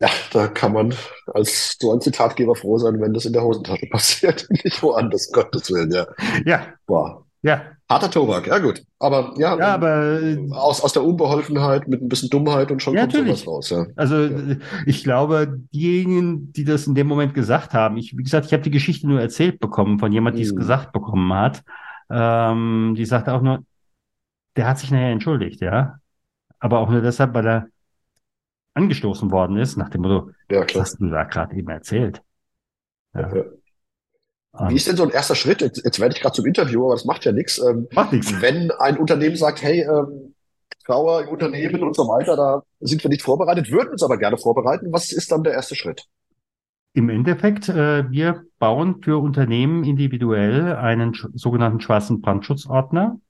ja, 0.00 0.08
da 0.32 0.48
kann 0.48 0.72
man 0.72 0.94
als 1.34 1.76
so 1.78 1.92
ein 1.92 2.00
Zitatgeber 2.00 2.54
froh 2.54 2.78
sein, 2.78 3.00
wenn 3.00 3.12
das 3.12 3.26
in 3.26 3.34
der 3.34 3.42
Hosentasche 3.42 3.86
passiert, 3.90 4.46
nicht 4.64 4.82
woanders, 4.82 5.30
Gottes 5.30 5.70
Willen, 5.70 5.92
ja. 5.92 6.06
Ja. 6.44 6.66
Boah. 6.86 7.24
Ja. 7.42 7.62
Harter 7.88 8.10
Tobak, 8.10 8.46
ja 8.46 8.58
gut. 8.58 8.82
Aber 8.98 9.32
ja, 9.36 9.58
ja 9.58 9.74
aber, 9.74 10.20
äh, 10.22 10.38
aus, 10.52 10.82
aus 10.82 10.92
der 10.92 11.02
Unbeholfenheit 11.02 11.88
mit 11.88 12.02
ein 12.02 12.08
bisschen 12.08 12.28
Dummheit 12.28 12.70
und 12.70 12.82
schon 12.82 12.94
ja, 12.94 13.02
kommt 13.02 13.14
natürlich. 13.14 13.40
sowas 13.40 13.70
raus. 13.70 13.70
Ja. 13.70 13.86
Also 13.96 14.16
ja. 14.16 14.56
ich 14.86 15.02
glaube, 15.02 15.58
diejenigen, 15.72 16.52
die 16.52 16.64
das 16.64 16.86
in 16.86 16.94
dem 16.94 17.06
Moment 17.06 17.34
gesagt 17.34 17.72
haben, 17.72 17.96
ich, 17.96 18.16
wie 18.16 18.22
gesagt, 18.22 18.46
ich 18.46 18.52
habe 18.52 18.62
die 18.62 18.70
Geschichte 18.70 19.08
nur 19.08 19.20
erzählt 19.20 19.58
bekommen 19.58 19.98
von 19.98 20.12
jemand, 20.12 20.38
die 20.38 20.42
es 20.42 20.52
mhm. 20.52 20.56
gesagt 20.56 20.92
bekommen 20.92 21.32
hat. 21.32 21.62
Ähm, 22.10 22.94
die 22.96 23.06
sagte 23.06 23.32
auch 23.32 23.42
nur, 23.42 23.64
der 24.56 24.68
hat 24.68 24.78
sich 24.78 24.90
nachher 24.90 25.10
entschuldigt, 25.10 25.60
ja. 25.60 25.98
Aber 26.58 26.78
auch 26.80 26.90
nur 26.90 27.00
deshalb, 27.00 27.32
weil 27.34 27.46
er 27.46 27.66
angestoßen 28.74 29.30
worden 29.30 29.56
ist, 29.56 29.76
nach 29.76 29.88
dem 29.88 30.02
Motto, 30.02 30.30
ja, 30.50 30.62
was 30.62 30.74
hast 30.74 31.00
du 31.00 31.08
da 31.08 31.24
gerade 31.24 31.56
eben 31.56 31.68
erzählt? 31.68 32.22
Ja. 33.14 33.34
Ja. 33.34 34.68
Wie 34.68 34.74
ist 34.74 34.88
denn 34.88 34.96
so 34.96 35.04
ein 35.04 35.10
erster 35.10 35.36
Schritt? 35.36 35.60
Jetzt, 35.60 35.84
jetzt 35.84 36.00
werde 36.00 36.14
ich 36.14 36.20
gerade 36.20 36.34
zum 36.34 36.46
Interview, 36.46 36.84
aber 36.84 36.94
das 36.94 37.04
macht 37.04 37.24
ja 37.24 37.32
nichts. 37.32 37.58
Ähm, 37.58 37.86
macht 37.92 38.12
nichts. 38.12 38.40
Wenn 38.40 38.70
ein 38.72 38.98
Unternehmen 38.98 39.36
sagt, 39.36 39.62
hey, 39.62 39.82
ähm, 39.82 40.34
Trauer 40.84 41.22
im 41.22 41.28
Unternehmen 41.28 41.84
und 41.84 41.94
so 41.94 42.02
weiter, 42.08 42.36
da 42.36 42.62
sind 42.80 43.02
wir 43.04 43.10
nicht 43.10 43.22
vorbereitet, 43.22 43.70
würden 43.70 43.90
uns 43.90 44.02
aber 44.02 44.18
gerne 44.18 44.38
vorbereiten. 44.38 44.92
Was 44.92 45.12
ist 45.12 45.30
dann 45.30 45.44
der 45.44 45.52
erste 45.52 45.76
Schritt? 45.76 46.06
Im 46.94 47.08
Endeffekt, 47.08 47.68
äh, 47.68 48.10
wir 48.10 48.42
bauen 48.58 49.00
für 49.02 49.18
Unternehmen 49.22 49.84
individuell 49.84 50.74
einen 50.74 51.14
sogenannten 51.34 51.80
schwarzen 51.80 52.20
Brandschutzordner. 52.20 53.20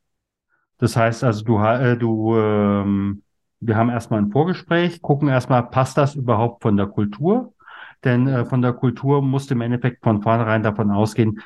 Das 0.78 0.96
heißt 0.96 1.24
also, 1.24 1.44
du, 1.44 1.58
äh, 1.58 1.98
du 1.98 2.34
ähm, 2.36 3.22
wir 3.60 3.76
haben 3.76 3.90
erstmal 3.90 4.20
ein 4.20 4.30
Vorgespräch, 4.30 5.02
gucken 5.02 5.28
erstmal, 5.28 5.68
passt 5.68 5.96
das 5.98 6.14
überhaupt 6.14 6.62
von 6.62 6.76
der 6.76 6.86
Kultur? 6.86 7.54
Denn 8.04 8.26
äh, 8.26 8.44
von 8.44 8.62
der 8.62 8.72
Kultur 8.72 9.22
musst 9.22 9.50
du 9.50 9.54
im 9.54 9.60
Endeffekt 9.60 10.02
von 10.02 10.22
vornherein 10.22 10.62
davon 10.62 10.90
ausgehen, 10.90 11.40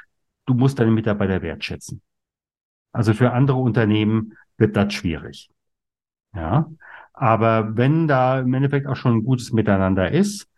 du 0.47 0.55
musst 0.55 0.79
deine 0.79 0.93
Mitarbeiter 0.93 1.43
wertschätzen. 1.43 2.01
Also 2.93 3.13
für 3.13 3.33
andere 3.33 3.59
Unternehmen 3.59 4.35
wird 4.57 4.77
das 4.77 4.95
schwierig. 4.95 5.51
Ja. 6.35 6.71
Aber 7.13 7.77
wenn 7.77 8.09
da 8.09 8.41
im 8.41 8.55
Endeffekt 8.55 8.87
auch 8.87 8.97
schon 8.97 9.19
ein 9.19 9.25
gutes 9.25 9.53
Miteinander 9.53 10.11
ist 10.11 10.49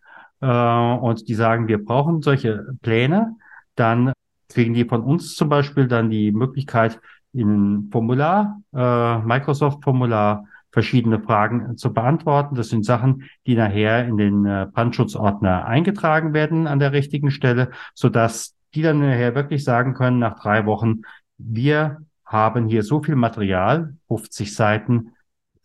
äh, 0.41 0.47
und 0.47 1.27
die 1.27 1.35
sagen, 1.35 1.67
wir 1.67 1.83
brauchen 1.83 2.21
solche 2.21 2.65
Pläne, 2.81 3.35
dann 3.75 4.13
kriegen 4.49 4.73
die 4.73 4.85
von 4.85 5.01
uns 5.01 5.35
zum 5.35 5.49
Beispiel 5.49 5.87
dann 5.87 6.09
die 6.09 6.31
Möglichkeit, 6.31 6.99
in 7.33 7.89
Formular, 7.91 8.61
äh, 8.73 9.19
Microsoft-Formular 9.19 10.45
verschiedene 10.71 11.19
Fragen 11.19 11.77
zu 11.77 11.93
beantworten. 11.93 12.55
Das 12.55 12.69
sind 12.69 12.85
Sachen, 12.85 13.23
die 13.45 13.55
nachher 13.55 14.05
in 14.05 14.17
den 14.17 14.45
äh, 14.45 14.67
Brandschutzordner 14.71 15.65
eingetragen 15.65 16.33
werden 16.33 16.67
an 16.67 16.79
der 16.79 16.91
richtigen 16.91 17.31
Stelle, 17.31 17.71
sodass 17.93 18.55
die 18.75 18.81
dann 18.81 18.99
nachher 18.99 19.33
wirklich 19.33 19.63
sagen 19.63 19.93
können, 19.93 20.19
nach 20.19 20.39
drei 20.39 20.65
Wochen, 20.65 21.01
wir 21.37 21.99
haben 22.25 22.67
hier 22.67 22.83
so 22.83 23.01
viel 23.01 23.15
Material, 23.15 23.95
50 24.09 24.53
Seiten, 24.53 25.13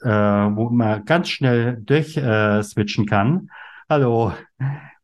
äh, 0.01 0.09
wo 0.09 0.71
man 0.71 1.05
ganz 1.05 1.29
schnell 1.29 1.77
durchswitchen 1.83 3.05
äh, 3.05 3.09
kann. 3.09 3.51
Hallo, 3.91 4.33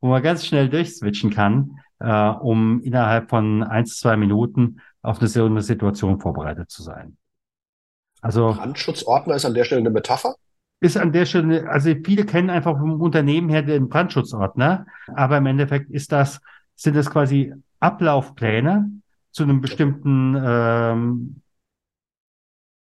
wo 0.01 0.09
man 0.09 0.23
ganz 0.23 0.47
schnell 0.47 0.71
durchswitchen 0.71 1.31
kann, 1.31 1.81
äh, 1.99 2.29
um 2.29 2.81
innerhalb 2.81 3.29
von 3.29 3.63
eins, 3.63 3.99
zwei 3.99 4.17
Minuten 4.17 4.81
auf 5.03 5.21
eine 5.21 5.45
eine 5.45 5.63
Situation 5.63 6.19
vorbereitet 6.19 6.71
zu 6.71 6.83
sein. 6.83 7.18
Also 8.21 8.55
Brandschutzordner 8.55 9.35
ist 9.35 9.45
an 9.45 9.55
der 9.55 9.65
Stelle 9.65 9.81
eine 9.81 9.91
Metapher? 9.91 10.35
Ist 10.81 10.97
an 10.97 11.13
der 11.13 11.27
Stelle, 11.27 11.69
also 11.69 11.91
viele 12.05 12.25
kennen 12.25 12.51
einfach 12.51 12.79
vom 12.79 13.01
Unternehmen 13.01 13.49
her 13.49 13.63
den 13.63 13.89
Brandschutzordner, 13.89 14.87
aber 15.09 15.39
im 15.39 15.47
Endeffekt 15.47 15.91
ist 15.91 16.13
das, 16.13 16.41
sind 16.77 16.95
das 16.97 17.11
quasi 17.11 17.53
Ablaufpläne 17.81 18.91
zu 19.33 19.43
einem 19.43 19.61
bestimmten, 19.61 20.37
ähm, 20.41 21.43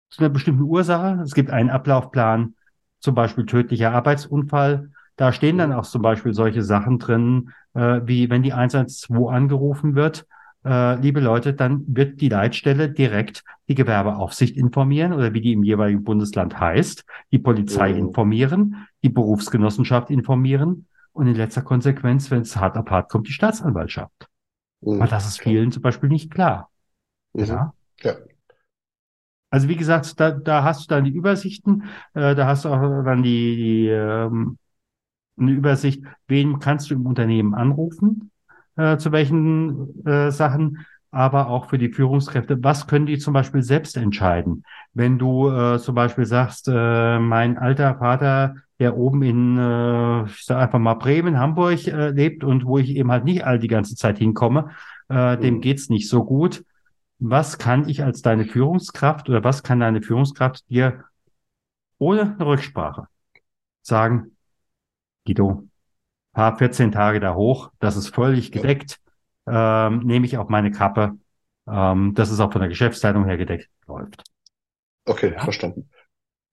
zu 0.09 0.21
einer 0.21 0.29
bestimmten 0.29 0.63
Ursache. 0.63 1.21
Es 1.21 1.33
gibt 1.33 1.51
einen 1.51 1.69
Ablaufplan, 1.69 2.55
zum 2.99 3.15
Beispiel 3.15 3.45
tödlicher 3.45 3.91
Arbeitsunfall. 3.91 4.91
Da 5.15 5.31
stehen 5.31 5.57
dann 5.57 5.73
auch 5.73 5.85
zum 5.85 6.01
Beispiel 6.01 6.33
solche 6.33 6.63
Sachen 6.63 6.99
drin, 6.99 7.51
äh, 7.73 8.01
wie 8.05 8.29
wenn 8.29 8.43
die 8.43 8.53
112 8.53 9.29
angerufen 9.29 9.95
wird, 9.95 10.25
äh, 10.65 10.95
liebe 10.95 11.19
Leute, 11.19 11.53
dann 11.53 11.83
wird 11.87 12.21
die 12.21 12.29
Leitstelle 12.29 12.89
direkt 12.89 13.43
die 13.67 13.75
Gewerbeaufsicht 13.75 14.57
informieren 14.57 15.13
oder 15.13 15.33
wie 15.33 15.41
die 15.41 15.53
im 15.53 15.63
jeweiligen 15.63 16.03
Bundesland 16.03 16.59
heißt, 16.59 17.05
die 17.31 17.39
Polizei 17.39 17.93
oh. 17.93 17.97
informieren, 17.97 18.87
die 19.03 19.09
Berufsgenossenschaft 19.09 20.09
informieren 20.09 20.87
und 21.13 21.27
in 21.27 21.35
letzter 21.35 21.61
Konsequenz, 21.61 22.29
wenn 22.31 22.41
es 22.41 22.55
hart 22.55 22.77
auf 22.77 22.89
hart 22.89 23.09
kommt, 23.09 23.27
die 23.27 23.33
Staatsanwaltschaft. 23.33 24.27
Oh. 24.81 24.95
Aber 24.95 25.07
das 25.07 25.27
ist 25.27 25.41
vielen 25.41 25.71
zum 25.71 25.81
Beispiel 25.81 26.09
nicht 26.09 26.31
klar. 26.31 26.69
Mhm. 27.33 27.45
Ja? 27.45 27.73
ja. 28.01 28.15
Also 29.51 29.67
wie 29.67 29.75
gesagt, 29.75 30.19
da, 30.19 30.31
da 30.31 30.63
hast 30.63 30.83
du 30.83 30.87
dann 30.95 31.05
die 31.05 31.11
Übersichten, 31.11 31.85
äh, 32.13 32.35
da 32.35 32.47
hast 32.47 32.65
du 32.65 32.69
auch 32.69 33.03
dann 33.03 33.23
die, 33.23 33.55
die 33.55 33.87
ähm, 33.87 34.57
eine 35.37 35.51
Übersicht, 35.51 36.03
wen 36.27 36.59
kannst 36.59 36.89
du 36.89 36.93
im 36.93 37.05
Unternehmen 37.05 37.55
anrufen, 37.55 38.31
äh, 38.79 38.97
zu 38.97 39.11
welchen 39.11 40.05
äh, 40.05 40.31
Sachen, 40.31 40.85
aber 41.11 41.47
auch 41.47 41.69
für 41.69 41.77
die 41.77 41.89
Führungskräfte. 41.89 42.63
Was 42.63 42.87
können 42.87 43.05
die 43.07 43.17
zum 43.17 43.33
Beispiel 43.33 43.63
selbst 43.63 43.97
entscheiden? 43.97 44.63
Wenn 44.93 45.17
du 45.17 45.49
äh, 45.49 45.79
zum 45.79 45.95
Beispiel 45.95 46.25
sagst, 46.25 46.67
äh, 46.67 47.19
mein 47.19 47.57
alter 47.57 47.97
Vater, 47.97 48.55
der 48.79 48.95
oben 48.97 49.23
in, 49.23 49.57
äh, 49.57 50.25
ich 50.25 50.45
sag 50.45 50.57
einfach 50.61 50.79
mal 50.79 50.93
Bremen, 50.95 51.39
Hamburg 51.39 51.87
äh, 51.87 52.09
lebt 52.11 52.43
und 52.43 52.65
wo 52.65 52.77
ich 52.77 52.89
eben 52.95 53.11
halt 53.11 53.25
nicht 53.25 53.43
all 53.45 53.59
die 53.59 53.67
ganze 53.67 53.95
Zeit 53.95 54.19
hinkomme, 54.19 54.69
äh, 55.09 55.37
dem 55.37 55.55
Mhm. 55.55 55.61
geht's 55.61 55.89
nicht 55.89 56.07
so 56.09 56.23
gut. 56.23 56.63
Was 57.19 57.57
kann 57.57 57.89
ich 57.89 58.03
als 58.03 58.21
deine 58.21 58.45
Führungskraft 58.45 59.29
oder 59.29 59.43
was 59.43 59.63
kann 59.63 59.79
deine 59.81 60.01
Führungskraft 60.01 60.69
dir 60.69 61.03
ohne 61.97 62.21
eine 62.35 62.45
Rücksprache 62.45 63.07
sagen, 63.83 64.37
Guido, 65.25 65.68
fahr 66.39 66.57
14 66.57 66.93
Tage 66.93 67.19
da 67.19 67.35
hoch, 67.35 67.69
das 67.79 67.97
ist 67.97 68.15
völlig 68.15 68.53
gedeckt, 68.53 68.97
ähm, 69.45 69.99
nehme 70.05 70.25
ich 70.25 70.37
auf 70.37 70.47
meine 70.47 70.71
Kappe, 70.71 71.17
ähm, 71.69 72.13
das 72.15 72.31
ist 72.31 72.39
auch 72.39 72.49
von 72.53 72.61
der 72.61 72.69
Geschäftsleitung 72.69 73.25
her 73.25 73.35
gedeckt, 73.35 73.67
läuft. 73.87 74.23
Okay, 75.05 75.33
Ja. 75.33 75.43
verstanden. 75.43 75.89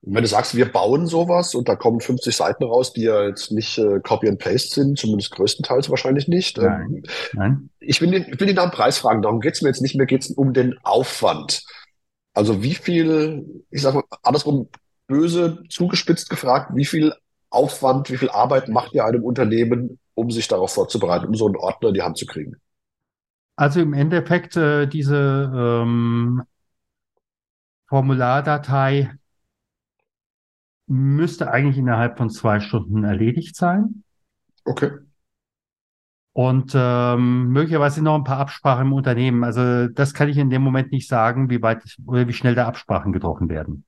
Und 0.03 0.15
wenn 0.17 0.23
du 0.23 0.29
sagst, 0.29 0.57
wir 0.57 0.73
bauen 0.73 1.07
sowas 1.07 1.55
und 1.55 1.69
da 1.69 1.77
kommen 1.77 2.01
50 2.01 2.35
Seiten 2.35 2.65
raus, 2.65 2.95
die 2.95 3.03
ja 3.03 3.29
jetzt 3.29 3.53
nicht 3.53 3.79
äh, 3.79 4.01
Copy 4.01 4.29
and 4.29 4.41
Paste 4.41 4.75
sind, 4.75 4.99
zumindest 4.99 5.31
größtenteils 5.31 5.89
wahrscheinlich 5.89 6.27
nicht. 6.27 6.59
Nein. 6.59 6.87
Ähm, 6.97 7.03
Nein? 7.35 7.71
ich 7.79 8.01
will 8.01 8.11
den, 8.11 8.23
ich 8.25 8.41
will 8.41 8.49
den 8.49 8.57
nach 8.57 8.69
dem 8.71 8.73
Preis 8.73 8.99
fragen, 8.99 9.23
darum 9.23 9.39
geht's 9.39 9.63
mir 9.63 9.69
jetzt 9.69 9.83
nicht 9.83 9.95
mehr, 9.95 10.07
geht's 10.07 10.33
um 10.33 10.53
den 10.53 10.75
Aufwand. 10.83 11.63
Also 12.35 12.61
wie 12.61 12.75
viel, 12.75 13.65
ich 13.71 13.83
sag 13.83 13.95
mal, 13.95 14.03
andersrum 14.25 14.69
böse 15.07 15.63
zugespitzt 15.69 16.29
gefragt, 16.29 16.73
wie 16.75 16.85
viel 16.85 17.13
Aufwand, 17.51 18.11
wie 18.11 18.17
viel 18.17 18.31
Arbeit 18.31 18.69
macht 18.69 18.93
ihr 18.93 19.05
einem 19.05 19.25
Unternehmen, 19.25 19.99
um 20.15 20.31
sich 20.31 20.49
darauf 20.49 20.73
vorzubereiten, 20.73 21.27
um 21.27 21.35
so 21.35 21.47
einen 21.47 21.57
Ordner 21.57 21.89
in 21.89 21.95
die 21.95 22.03
Hand 22.03 22.19
zu 22.19 22.27
kriegen? 22.27 22.57
Also 23.57 23.81
im 23.81 23.95
Endeffekt 23.95 24.57
äh, 24.57 24.87
diese 24.87 25.51
ähm, 25.55 26.43
Formulardatei 27.89 29.13
müsste 30.87 31.51
eigentlich 31.51 31.79
innerhalb 31.79 32.19
von 32.19 32.31
zwei 32.31 32.61
Stunden 32.61 33.05
erledigt 33.05 33.57
sein. 33.57 34.05
Okay. 34.65 34.91
Und 36.33 36.73
ähm, 36.75 37.49
möglicherweise 37.49 38.05
noch 38.05 38.15
ein 38.15 38.25
paar 38.25 38.41
Absprachen 38.41 38.89
im 38.89 38.93
Unternehmen. 38.93 39.43
Also 39.43 39.89
das 39.89 40.13
kann 40.13 40.29
ich 40.29 40.37
in 40.37 40.51
dem 40.51 40.61
Moment 40.61 40.93
nicht 40.93 41.09
sagen, 41.09 41.49
wie 41.49 41.63
weit 41.63 41.83
oder 42.05 42.29
wie 42.29 42.35
schnell 42.35 42.55
da 42.55 42.69
Absprachen 42.69 43.13
getroffen 43.13 43.49
werden. 43.49 43.85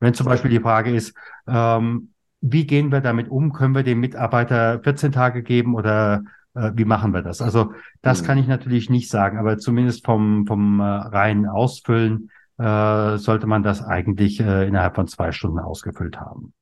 Wenn 0.00 0.12
zum. 0.12 0.26
Beispiel 0.26 0.50
die 0.50 0.60
Frage 0.60 0.94
ist, 0.94 1.16
ähm, 1.46 2.14
wie 2.40 2.66
gehen 2.66 2.92
wir 2.92 3.00
damit 3.00 3.28
um? 3.30 3.52
Können 3.52 3.74
wir 3.74 3.82
dem 3.82 4.00
Mitarbeiter 4.00 4.80
14 4.82 5.12
Tage 5.12 5.42
geben 5.42 5.74
oder 5.74 6.22
äh, 6.54 6.70
wie 6.74 6.84
machen 6.84 7.12
wir 7.12 7.22
das? 7.22 7.40
Also 7.42 7.72
das 8.02 8.20
Hm. 8.20 8.26
kann 8.26 8.38
ich 8.38 8.46
natürlich 8.46 8.90
nicht 8.90 9.10
sagen, 9.10 9.38
aber 9.38 9.58
zumindest 9.58 10.04
vom, 10.04 10.46
vom 10.46 10.80
äh, 10.80 10.82
reinen 10.84 11.46
Ausfüllen 11.46 12.30
äh, 12.58 13.16
sollte 13.18 13.46
man 13.46 13.62
das 13.62 13.82
eigentlich 13.82 14.40
äh, 14.40 14.66
innerhalb 14.66 14.94
von 14.96 15.08
zwei 15.08 15.32
Stunden 15.32 15.58
ausgefüllt 15.58 16.18
haben. 16.20 16.52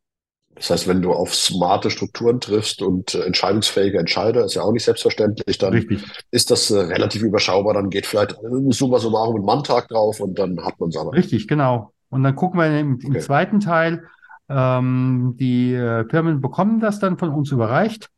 Das 0.55 0.71
heißt, 0.71 0.89
wenn 0.89 1.03
du 1.03 1.13
auf 1.13 1.35
smarte 1.35 1.91
Strukturen 1.91 2.41
triffst 2.41 2.81
und 2.81 3.15
äh, 3.15 3.25
entscheidungsfähige 3.25 3.99
Entscheider, 3.99 4.45
ist 4.45 4.55
ja 4.55 4.63
auch 4.63 4.73
nicht 4.73 4.85
selbstverständlich, 4.85 5.59
dann 5.59 5.75
Richtig. 5.75 6.03
ist 6.31 6.51
das 6.51 6.71
äh, 6.71 6.79
relativ 6.79 7.23
überschaubar. 7.23 7.75
Dann 7.75 7.91
geht 7.91 8.07
vielleicht 8.07 8.33
äh, 8.33 8.73
summa 8.73 8.99
summarum 8.99 9.37
ein 9.37 9.45
Manntag 9.45 9.89
drauf 9.89 10.19
und 10.21 10.39
dann 10.39 10.59
hat 10.65 10.81
man 10.81 10.89
es 10.89 10.97
aber. 10.97 11.13
Richtig, 11.13 11.47
genau. 11.47 11.93
Und 12.09 12.23
dann 12.23 12.35
gucken 12.37 12.59
wir 12.59 12.67
im, 12.81 12.99
im 13.01 13.11
Okay. 13.11 13.21
zweiten 13.21 13.61
Teil, 13.61 14.05
ähm, 14.49 15.35
die 15.39 15.75
äh, 15.75 16.09
Firmen 16.09 16.41
bekommen 16.41 16.81
das 16.81 16.99
dann 16.99 17.19
von 17.19 17.31
uns 17.31 17.51
überreicht, 17.51 18.11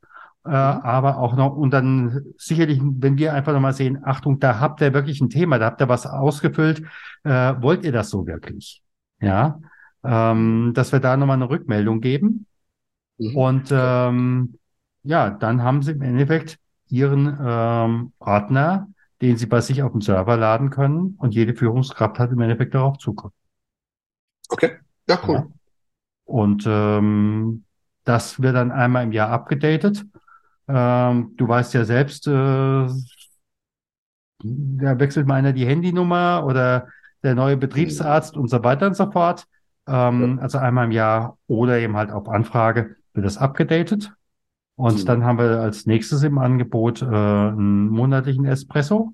äh, 0.44 0.50
aber 0.50 1.18
auch 1.18 1.36
noch, 1.36 1.56
und 1.56 1.70
dann 1.72 2.22
sicherlich, 2.36 2.80
wenn 2.82 3.18
wir 3.18 3.34
einfach 3.34 3.52
nochmal 3.52 3.74
sehen, 3.74 4.00
Achtung, 4.04 4.38
da 4.38 4.60
habt 4.60 4.80
ihr 4.80 4.94
wirklich 4.94 5.20
ein 5.20 5.30
Thema, 5.30 5.58
da 5.58 5.66
habt 5.66 5.80
ihr 5.80 5.88
was 5.88 6.06
ausgefüllt, 6.06 6.82
äh, 7.24 7.54
wollt 7.60 7.84
ihr 7.84 7.92
das 7.92 8.10
so 8.10 8.26
wirklich? 8.26 8.82
Ja, 9.20 9.60
ähm, 10.04 10.72
dass 10.74 10.92
wir 10.92 11.00
da 11.00 11.16
nochmal 11.16 11.36
eine 11.36 11.50
Rückmeldung 11.50 12.00
geben. 12.00 12.46
Mhm. 13.18 13.36
Und 13.36 13.68
ähm, 13.72 14.58
ja, 15.02 15.30
dann 15.30 15.62
haben 15.62 15.82
sie 15.82 15.92
im 15.92 16.02
Endeffekt 16.02 16.58
ihren 16.88 17.36
ähm, 17.44 18.12
Ordner, 18.18 18.88
den 19.20 19.36
sie 19.36 19.46
bei 19.46 19.60
sich 19.60 19.82
auf 19.82 19.92
dem 19.92 20.00
Server 20.00 20.36
laden 20.36 20.70
können 20.70 21.16
und 21.18 21.34
jede 21.34 21.54
Führungskraft 21.54 22.18
hat 22.18 22.30
im 22.30 22.40
Endeffekt 22.40 22.74
darauf 22.74 22.98
Zugriff. 22.98 23.32
Okay, 24.48 24.78
ja, 25.08 25.18
cool. 25.26 25.34
Ja. 25.34 25.46
Und 26.28 26.64
ähm, 26.66 27.64
das 28.04 28.40
wird 28.42 28.54
dann 28.54 28.70
einmal 28.70 29.04
im 29.04 29.12
Jahr 29.12 29.30
abgedatet. 29.30 30.04
Ähm, 30.68 31.32
du 31.36 31.48
weißt 31.48 31.74
ja 31.74 31.84
selbst, 31.84 32.26
äh, 32.26 32.30
da 32.30 32.88
wechselt 34.98 35.26
mal 35.26 35.34
einer 35.34 35.52
die 35.52 35.66
Handynummer 35.66 36.44
oder 36.46 36.88
der 37.22 37.34
neue 37.34 37.56
Betriebsarzt 37.56 38.36
und 38.36 38.48
so 38.48 38.62
weiter 38.62 38.86
und 38.86 38.94
so 38.94 39.10
fort. 39.10 39.46
Ähm, 39.86 40.38
Also 40.40 40.58
einmal 40.58 40.86
im 40.86 40.92
Jahr 40.92 41.38
oder 41.46 41.78
eben 41.78 41.96
halt 41.96 42.10
auf 42.10 42.28
Anfrage 42.28 42.96
wird 43.14 43.26
das 43.26 43.38
abgedatet. 43.38 44.12
Und 44.76 45.02
Mhm. 45.02 45.06
dann 45.06 45.24
haben 45.24 45.38
wir 45.38 45.60
als 45.60 45.86
nächstes 45.86 46.22
im 46.22 46.38
Angebot 46.38 47.02
äh, 47.02 47.06
einen 47.06 47.88
monatlichen 47.88 48.44
Espresso, 48.44 49.12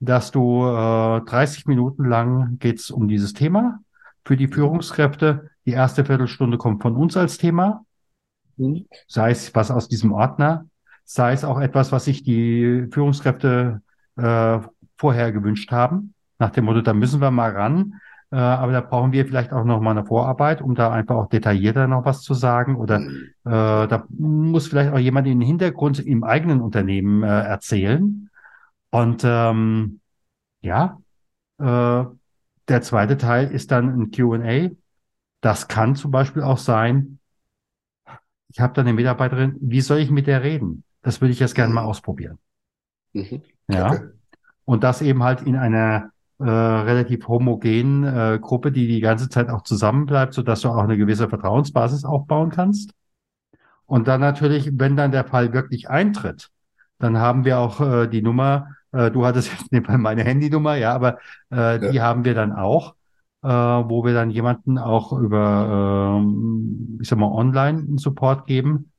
dass 0.00 0.30
du 0.30 0.64
äh, 0.66 1.20
30 1.22 1.66
Minuten 1.66 2.04
lang 2.04 2.58
geht's 2.58 2.90
um 2.90 3.08
dieses 3.08 3.32
Thema. 3.32 3.80
Für 4.24 4.36
die 4.36 4.48
Führungskräfte, 4.48 5.50
die 5.66 5.72
erste 5.72 6.04
Viertelstunde 6.04 6.58
kommt 6.58 6.82
von 6.82 6.96
uns 6.96 7.16
als 7.16 7.38
Thema, 7.38 7.84
Mhm. 8.56 8.86
sei 9.06 9.30
es 9.32 9.54
was 9.54 9.70
aus 9.70 9.88
diesem 9.88 10.12
Ordner, 10.12 10.66
sei 11.04 11.32
es 11.32 11.44
auch 11.44 11.60
etwas, 11.60 11.92
was 11.92 12.06
sich 12.06 12.22
die 12.22 12.86
Führungskräfte 12.90 13.82
äh, 14.16 14.58
vorher 14.96 15.32
gewünscht 15.32 15.70
haben, 15.72 16.14
nach 16.38 16.50
dem 16.50 16.64
Motto, 16.64 16.80
da 16.80 16.94
müssen 16.94 17.20
wir 17.20 17.30
mal 17.30 17.50
ran, 17.50 17.94
äh, 18.30 18.36
aber 18.36 18.72
da 18.72 18.80
brauchen 18.80 19.12
wir 19.12 19.26
vielleicht 19.26 19.52
auch 19.52 19.64
noch 19.64 19.80
mal 19.80 19.90
eine 19.92 20.06
Vorarbeit, 20.06 20.62
um 20.62 20.74
da 20.74 20.90
einfach 20.90 21.16
auch 21.16 21.28
detaillierter 21.28 21.86
noch 21.86 22.04
was 22.04 22.22
zu 22.22 22.34
sagen 22.34 22.76
oder 22.76 23.00
Mhm. 23.00 23.22
äh, 23.44 23.86
da 23.88 24.06
muss 24.08 24.68
vielleicht 24.68 24.92
auch 24.92 24.98
jemand 24.98 25.26
in 25.26 25.38
den 25.40 25.46
Hintergrund 25.46 25.98
im 25.98 26.24
eigenen 26.24 26.60
Unternehmen 26.60 27.22
äh, 27.22 27.26
erzählen. 27.26 28.30
Und 28.90 29.22
ähm, 29.24 30.00
ja, 30.62 30.98
äh, 31.58 32.04
der 32.68 32.82
zweite 32.82 33.16
Teil 33.16 33.50
ist 33.50 33.70
dann 33.70 33.88
ein 34.00 34.10
Q&A. 34.10 34.70
Das 35.40 35.68
kann 35.68 35.96
zum 35.96 36.10
Beispiel 36.10 36.42
auch 36.42 36.58
sein, 36.58 37.18
ich 38.48 38.60
habe 38.60 38.72
da 38.74 38.80
eine 38.82 38.92
Mitarbeiterin, 38.92 39.56
wie 39.60 39.80
soll 39.80 39.98
ich 39.98 40.10
mit 40.10 40.26
der 40.26 40.42
reden? 40.42 40.82
Das 41.02 41.20
würde 41.20 41.32
ich 41.32 41.38
jetzt 41.40 41.54
gerne 41.54 41.72
mal 41.72 41.82
Mhm. 41.82 41.88
ausprobieren. 41.88 42.38
Mhm. 43.14 43.42
Ja. 43.68 43.90
Okay. 43.90 44.08
Und 44.64 44.84
das 44.84 45.02
eben 45.02 45.22
halt 45.22 45.42
in 45.42 45.56
einer 45.56 46.10
äh, 46.38 46.44
relativ 46.44 47.28
homogenen 47.28 48.04
äh, 48.04 48.38
Gruppe, 48.40 48.72
die 48.72 48.86
die 48.88 49.00
ganze 49.00 49.28
Zeit 49.28 49.48
auch 49.50 49.62
zusammenbleibt, 49.62 50.34
sodass 50.34 50.62
du 50.62 50.68
auch 50.70 50.76
eine 50.78 50.96
gewisse 50.98 51.28
Vertrauensbasis 51.28 52.04
aufbauen 52.04 52.50
kannst. 52.50 52.92
Und 53.86 54.08
dann 54.08 54.20
natürlich, 54.20 54.70
wenn 54.74 54.96
dann 54.96 55.12
der 55.12 55.24
Fall 55.24 55.52
wirklich 55.52 55.88
eintritt, 55.90 56.50
dann 56.98 57.18
haben 57.18 57.44
wir 57.44 57.58
auch 57.58 57.80
äh, 57.80 58.06
die 58.08 58.22
Nummer, 58.22 58.68
äh, 58.92 59.10
du 59.10 59.26
hattest 59.26 59.52
jetzt 59.52 59.72
dem 59.72 59.84
Fall 59.84 59.98
meine 59.98 60.24
Handynummer, 60.24 60.76
ja, 60.76 60.94
aber 60.94 61.18
äh, 61.50 61.80
die 61.80 62.00
haben 62.00 62.24
wir 62.24 62.34
dann 62.34 62.52
auch, 62.52 62.94
äh, 63.46 63.90
wo 63.90 64.04
wir 64.04 64.14
dann 64.14 64.30
jemanden 64.30 64.78
auch 64.78 65.12
über, 65.12 66.18
ähm, 66.20 66.98
ich 67.00 67.08
sag 67.08 67.18
mal, 67.18 67.30
online 67.32 67.78
einen 67.80 67.98
Support 67.98 68.46
geben. 68.46 68.92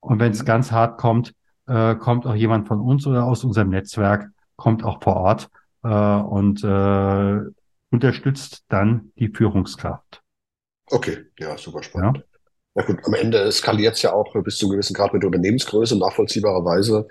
Und 0.00 0.20
wenn 0.20 0.32
es 0.32 0.42
Mhm. 0.42 0.46
ganz 0.46 0.72
hart 0.72 0.98
kommt, 0.98 1.34
äh, 1.68 1.94
kommt 1.96 2.26
auch 2.26 2.34
jemand 2.34 2.68
von 2.68 2.80
uns 2.80 3.06
oder 3.06 3.24
aus 3.26 3.44
unserem 3.44 3.70
Netzwerk, 3.70 4.30
kommt 4.56 4.84
auch 4.84 5.02
vor 5.02 5.16
Ort 5.16 5.50
äh, 5.84 5.88
und 5.88 6.64
äh, 6.64 7.40
unterstützt 7.90 8.64
dann 8.68 9.12
die 9.18 9.28
Führungskraft. 9.28 10.22
Okay, 10.90 11.26
ja, 11.38 11.56
super 11.58 11.82
spannend. 11.82 12.24
Ja 12.74 12.82
gut, 12.84 13.00
am 13.04 13.14
Ende 13.14 13.50
skaliert 13.52 13.96
es 13.96 14.02
ja 14.02 14.12
auch 14.12 14.32
bis 14.42 14.56
zu 14.58 14.66
einem 14.66 14.72
gewissen 14.72 14.94
Grad 14.94 15.12
mit 15.12 15.22
der 15.22 15.28
Unternehmensgröße, 15.28 15.98
nachvollziehbarerweise. 15.98 17.06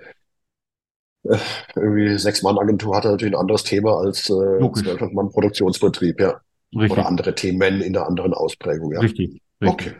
Äh, 1.23 1.37
irgendwie 1.75 2.17
Sechs-Mann-Agentur 2.17 2.95
hat 2.95 3.05
natürlich 3.05 3.33
ein 3.33 3.39
anderes 3.39 3.63
Thema 3.63 3.97
als 3.99 4.29
äh, 4.29 4.33
Logisch. 4.57 4.73
Zwölf-Mann-Produktionsbetrieb, 4.73 6.19
ja. 6.19 6.41
Richtig, 6.73 6.91
Oder 6.91 7.07
andere 7.07 7.35
Themen 7.35 7.81
in 7.81 7.95
einer 7.95 8.07
anderen 8.07 8.33
Ausprägung, 8.33 8.93
ja. 8.93 8.99
richtig, 8.99 9.41
richtig. 9.61 9.87
Okay. 9.87 9.95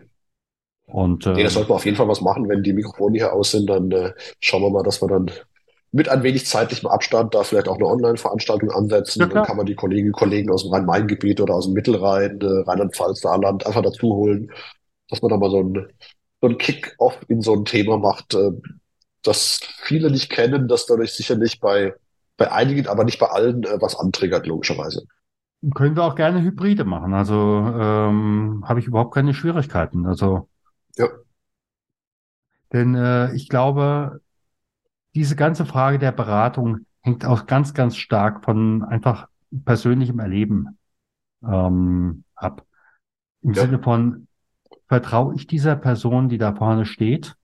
Und 0.86 1.25
Nee, 1.25 1.41
äh, 1.41 1.43
das 1.43 1.53
sollten 1.53 1.69
wir 1.69 1.75
auf 1.75 1.86
jeden 1.86 1.97
Fall 1.97 2.07
was 2.07 2.21
machen. 2.21 2.47
Wenn 2.49 2.63
die 2.63 2.73
Mikrofone 2.73 3.17
hier 3.17 3.34
aus 3.34 3.51
sind, 3.51 3.69
dann 3.69 3.91
äh, 3.91 4.13
schauen 4.39 4.62
wir 4.62 4.69
mal, 4.69 4.84
dass 4.84 5.01
wir 5.01 5.07
dann 5.07 5.31
mit 5.91 6.07
ein 6.07 6.23
wenig 6.23 6.45
zeitlichem 6.45 6.88
Abstand 6.88 7.36
da 7.36 7.43
vielleicht 7.43 7.67
auch 7.67 7.75
eine 7.75 7.88
Online-Veranstaltung 7.88 8.71
ansetzen. 8.71 9.21
Ja, 9.21 9.27
Dann 9.27 9.45
kann 9.45 9.57
man 9.57 9.65
die 9.65 9.75
Kolleginnen 9.75 10.13
und 10.13 10.19
Kollegen 10.19 10.49
aus 10.49 10.63
dem 10.63 10.73
Rhein-Main-Gebiet 10.73 11.41
oder 11.41 11.55
aus 11.55 11.65
dem 11.65 11.73
Mittelrhein, 11.73 12.39
äh, 12.39 12.45
Rheinland-Pfalz, 12.45 13.21
Saarland 13.21 13.65
einfach 13.65 13.81
dazu 13.81 14.15
holen, 14.15 14.51
dass 15.10 15.21
man 15.21 15.29
da 15.29 15.38
mal 15.38 15.51
so 15.51 15.62
ein, 15.62 15.88
so 16.41 16.47
ein 16.47 16.57
Kick-off 16.57 17.17
in 17.27 17.41
so 17.41 17.53
ein 17.53 17.65
Thema 17.65 17.97
macht, 17.97 18.34
äh, 18.34 18.51
das 19.23 19.60
viele 19.81 20.10
nicht 20.10 20.29
kennen, 20.29 20.67
das 20.67 20.86
dadurch 20.86 21.12
sicherlich 21.12 21.60
bei, 21.60 21.93
bei 22.38 22.51
einigen, 22.51 22.88
aber 22.88 23.03
nicht 23.03 23.19
bei 23.19 23.27
allen 23.27 23.63
äh, 23.63 23.77
was 23.81 23.95
antriggert, 23.95 24.47
logischerweise. 24.47 25.05
Können 25.76 25.95
wir 25.95 26.04
auch 26.04 26.15
gerne 26.15 26.41
Hybride 26.41 26.86
machen. 26.86 27.13
Also 27.13 27.36
ähm, 27.36 28.63
habe 28.67 28.80
ich 28.80 28.88
überhaupt 28.88 29.13
keine 29.13 29.34
Schwierigkeiten. 29.34 30.06
Also 30.06 30.50
Ja. 30.97 31.08
denn 32.74 32.95
äh, 32.95 33.34
ich 33.34 33.50
glaube, 33.50 34.21
diese 35.13 35.36
ganze 35.36 35.65
Frage 35.65 36.00
der 36.00 36.12
Beratung 36.12 36.86
hängt 37.02 37.26
auch 37.26 37.45
ganz, 37.45 37.74
ganz 37.74 37.97
stark 37.97 38.43
von 38.43 38.84
einfach 38.84 39.28
persönlichem 39.65 40.19
Erleben 40.19 40.78
ähm, 41.43 42.24
ab. 42.36 42.65
Im 43.41 43.54
ja. 43.54 43.63
Sinne 43.63 43.80
von, 43.80 44.28
vertraue 44.88 45.36
ich 45.36 45.47
dieser 45.47 45.76
Person, 45.76 46.30
die 46.30 46.38
da 46.38 46.54
vorne 46.56 46.86
steht? 46.86 47.36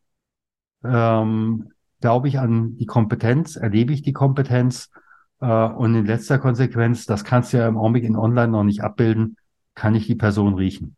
Ähm, 0.84 1.72
glaube 2.02 2.28
ich 2.28 2.40
an 2.40 2.78
die 2.78 2.86
Kompetenz? 2.86 3.56
Erlebe 3.56 3.94
ich 3.94 4.02
die 4.02 4.14
Kompetenz? 4.14 4.90
Äh, 5.40 5.46
und 5.46 5.96
in 5.96 6.06
letzter 6.06 6.40
Konsequenz, 6.40 7.06
das 7.06 7.24
kannst 7.24 7.54
du 7.54 7.58
ja 7.58 7.68
im 7.68 7.78
Augenblick 7.78 8.04
in 8.04 8.16
Online 8.16 8.50
noch 8.50 8.64
nicht 8.64 8.82
abbilden, 8.82 9.38
kann 9.76 9.96
ich 9.96 10.08
die 10.08 10.16
Person 10.16 10.56
riechen? 10.56 10.96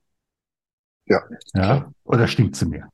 Ja. 1.05 1.23
ja? 1.53 1.91
Oder 2.03 2.27
stinkt 2.27 2.55
sie 2.55 2.65
mir? 2.65 2.89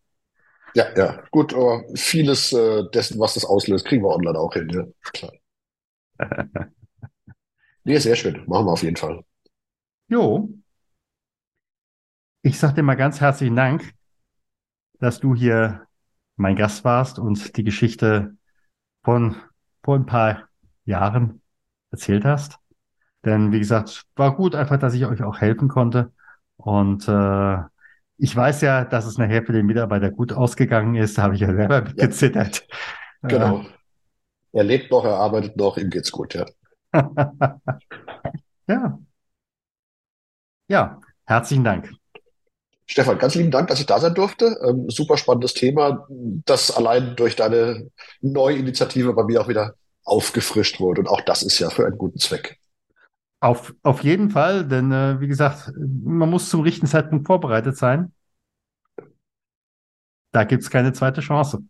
Ja, 0.73 0.85
ja, 0.97 1.23
gut, 1.31 1.53
aber 1.53 1.83
vieles 1.95 2.51
äh, 2.51 2.83
dessen, 2.93 3.19
was 3.19 3.35
das 3.35 3.45
auslöst, 3.45 3.85
kriegen 3.85 4.03
wir 4.03 4.09
online 4.09 4.37
auch 4.37 4.53
hin, 4.53 4.69
ja, 4.69 4.83
klar. 5.13 5.31
nee, 7.83 7.97
sehr 7.97 8.15
schön, 8.15 8.43
machen 8.47 8.65
wir 8.65 8.71
auf 8.73 8.83
jeden 8.83 8.97
Fall. 8.97 9.23
Jo. 10.07 10.49
Ich 12.41 12.59
sag 12.59 12.75
dir 12.75 12.83
mal 12.83 12.95
ganz 12.95 13.21
herzlichen 13.21 13.55
Dank, 13.55 13.93
dass 14.99 15.19
du 15.19 15.33
hier 15.33 15.87
mein 16.35 16.55
Gast 16.55 16.83
warst 16.83 17.19
und 17.19 17.55
die 17.55 17.63
Geschichte 17.63 18.35
von 19.03 19.35
vor 19.81 19.95
ein 19.95 20.05
paar 20.05 20.49
Jahren 20.85 21.41
erzählt 21.91 22.25
hast. 22.25 22.59
Denn 23.23 23.51
wie 23.51 23.59
gesagt, 23.59 24.03
war 24.15 24.35
gut 24.35 24.55
einfach, 24.55 24.77
dass 24.77 24.93
ich 24.93 25.05
euch 25.05 25.23
auch 25.23 25.39
helfen 25.39 25.67
konnte. 25.67 26.13
Und 26.57 27.07
äh, 27.07 27.57
ich 28.17 28.35
weiß 28.35 28.61
ja, 28.61 28.85
dass 28.85 29.05
es 29.05 29.17
nachher 29.17 29.43
für 29.43 29.51
den 29.51 29.65
Mitarbeiter 29.65 30.11
gut 30.11 30.31
ausgegangen 30.31 30.95
ist. 30.95 31.17
Da 31.17 31.23
habe 31.23 31.35
ich 31.35 31.41
ja 31.41 31.53
selber 31.53 31.81
gezittert. 31.81 32.67
Ja, 33.23 33.29
genau. 33.29 33.61
Äh, 33.61 33.65
er 34.53 34.63
lebt 34.63 34.91
noch, 34.91 35.03
er 35.03 35.15
arbeitet 35.15 35.57
noch, 35.57 35.77
ihm 35.77 35.89
geht's 35.89 36.11
gut, 36.11 36.33
ja. 36.33 36.45
ja. 38.67 38.99
Ja, 40.67 41.01
herzlichen 41.25 41.63
Dank. 41.63 41.91
Stefan, 42.87 43.17
ganz 43.17 43.35
lieben 43.35 43.51
Dank, 43.51 43.67
dass 43.67 43.79
ich 43.79 43.85
da 43.85 43.99
sein 43.99 44.13
durfte. 44.13 44.57
Ähm, 44.65 44.89
super 44.89 45.17
spannendes 45.17 45.53
Thema, 45.53 46.07
das 46.09 46.71
allein 46.71 47.15
durch 47.15 47.35
deine 47.35 47.89
neue 48.21 48.57
Initiative 48.57 49.13
bei 49.13 49.23
mir 49.23 49.41
auch 49.41 49.47
wieder 49.47 49.73
aufgefrischt 50.05 50.79
wurde. 50.79 51.01
Und 51.01 51.07
auch 51.07 51.21
das 51.21 51.43
ist 51.43 51.59
ja 51.59 51.69
für 51.69 51.85
einen 51.85 51.97
guten 51.97 52.19
Zweck. 52.19 52.59
Auf, 53.41 53.73
auf 53.83 54.03
jeden 54.03 54.29
Fall, 54.29 54.67
denn 54.67 54.91
äh, 54.91 55.19
wie 55.19 55.27
gesagt, 55.27 55.71
man 55.75 56.29
muss 56.29 56.49
zum 56.49 56.61
richtigen 56.61 56.87
Zeitpunkt 56.87 57.27
vorbereitet 57.27 57.77
sein. 57.77 58.13
Da 60.31 60.43
gibt 60.43 60.63
es 60.63 60.69
keine 60.69 60.93
zweite 60.93 61.21
Chance. 61.21 61.63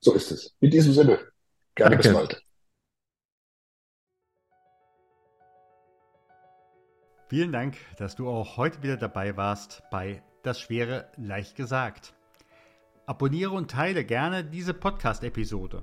So 0.00 0.12
ist 0.14 0.30
es. 0.30 0.54
In 0.60 0.70
diesem 0.70 0.92
Sinne, 0.92 1.18
gerne 1.74 1.96
Danke. 1.96 2.08
bis 2.08 2.12
bald. 2.12 2.42
Vielen 7.28 7.52
Dank, 7.52 7.78
dass 7.96 8.14
du 8.14 8.28
auch 8.28 8.58
heute 8.58 8.82
wieder 8.82 8.96
dabei 8.96 9.36
warst 9.36 9.82
bei 9.90 10.22
Das 10.42 10.60
Schwere 10.60 11.10
leicht 11.16 11.56
gesagt. 11.56 12.14
Abonniere 13.06 13.50
und 13.52 13.70
teile 13.70 14.04
gerne 14.04 14.44
diese 14.44 14.74
Podcast-Episode. 14.74 15.82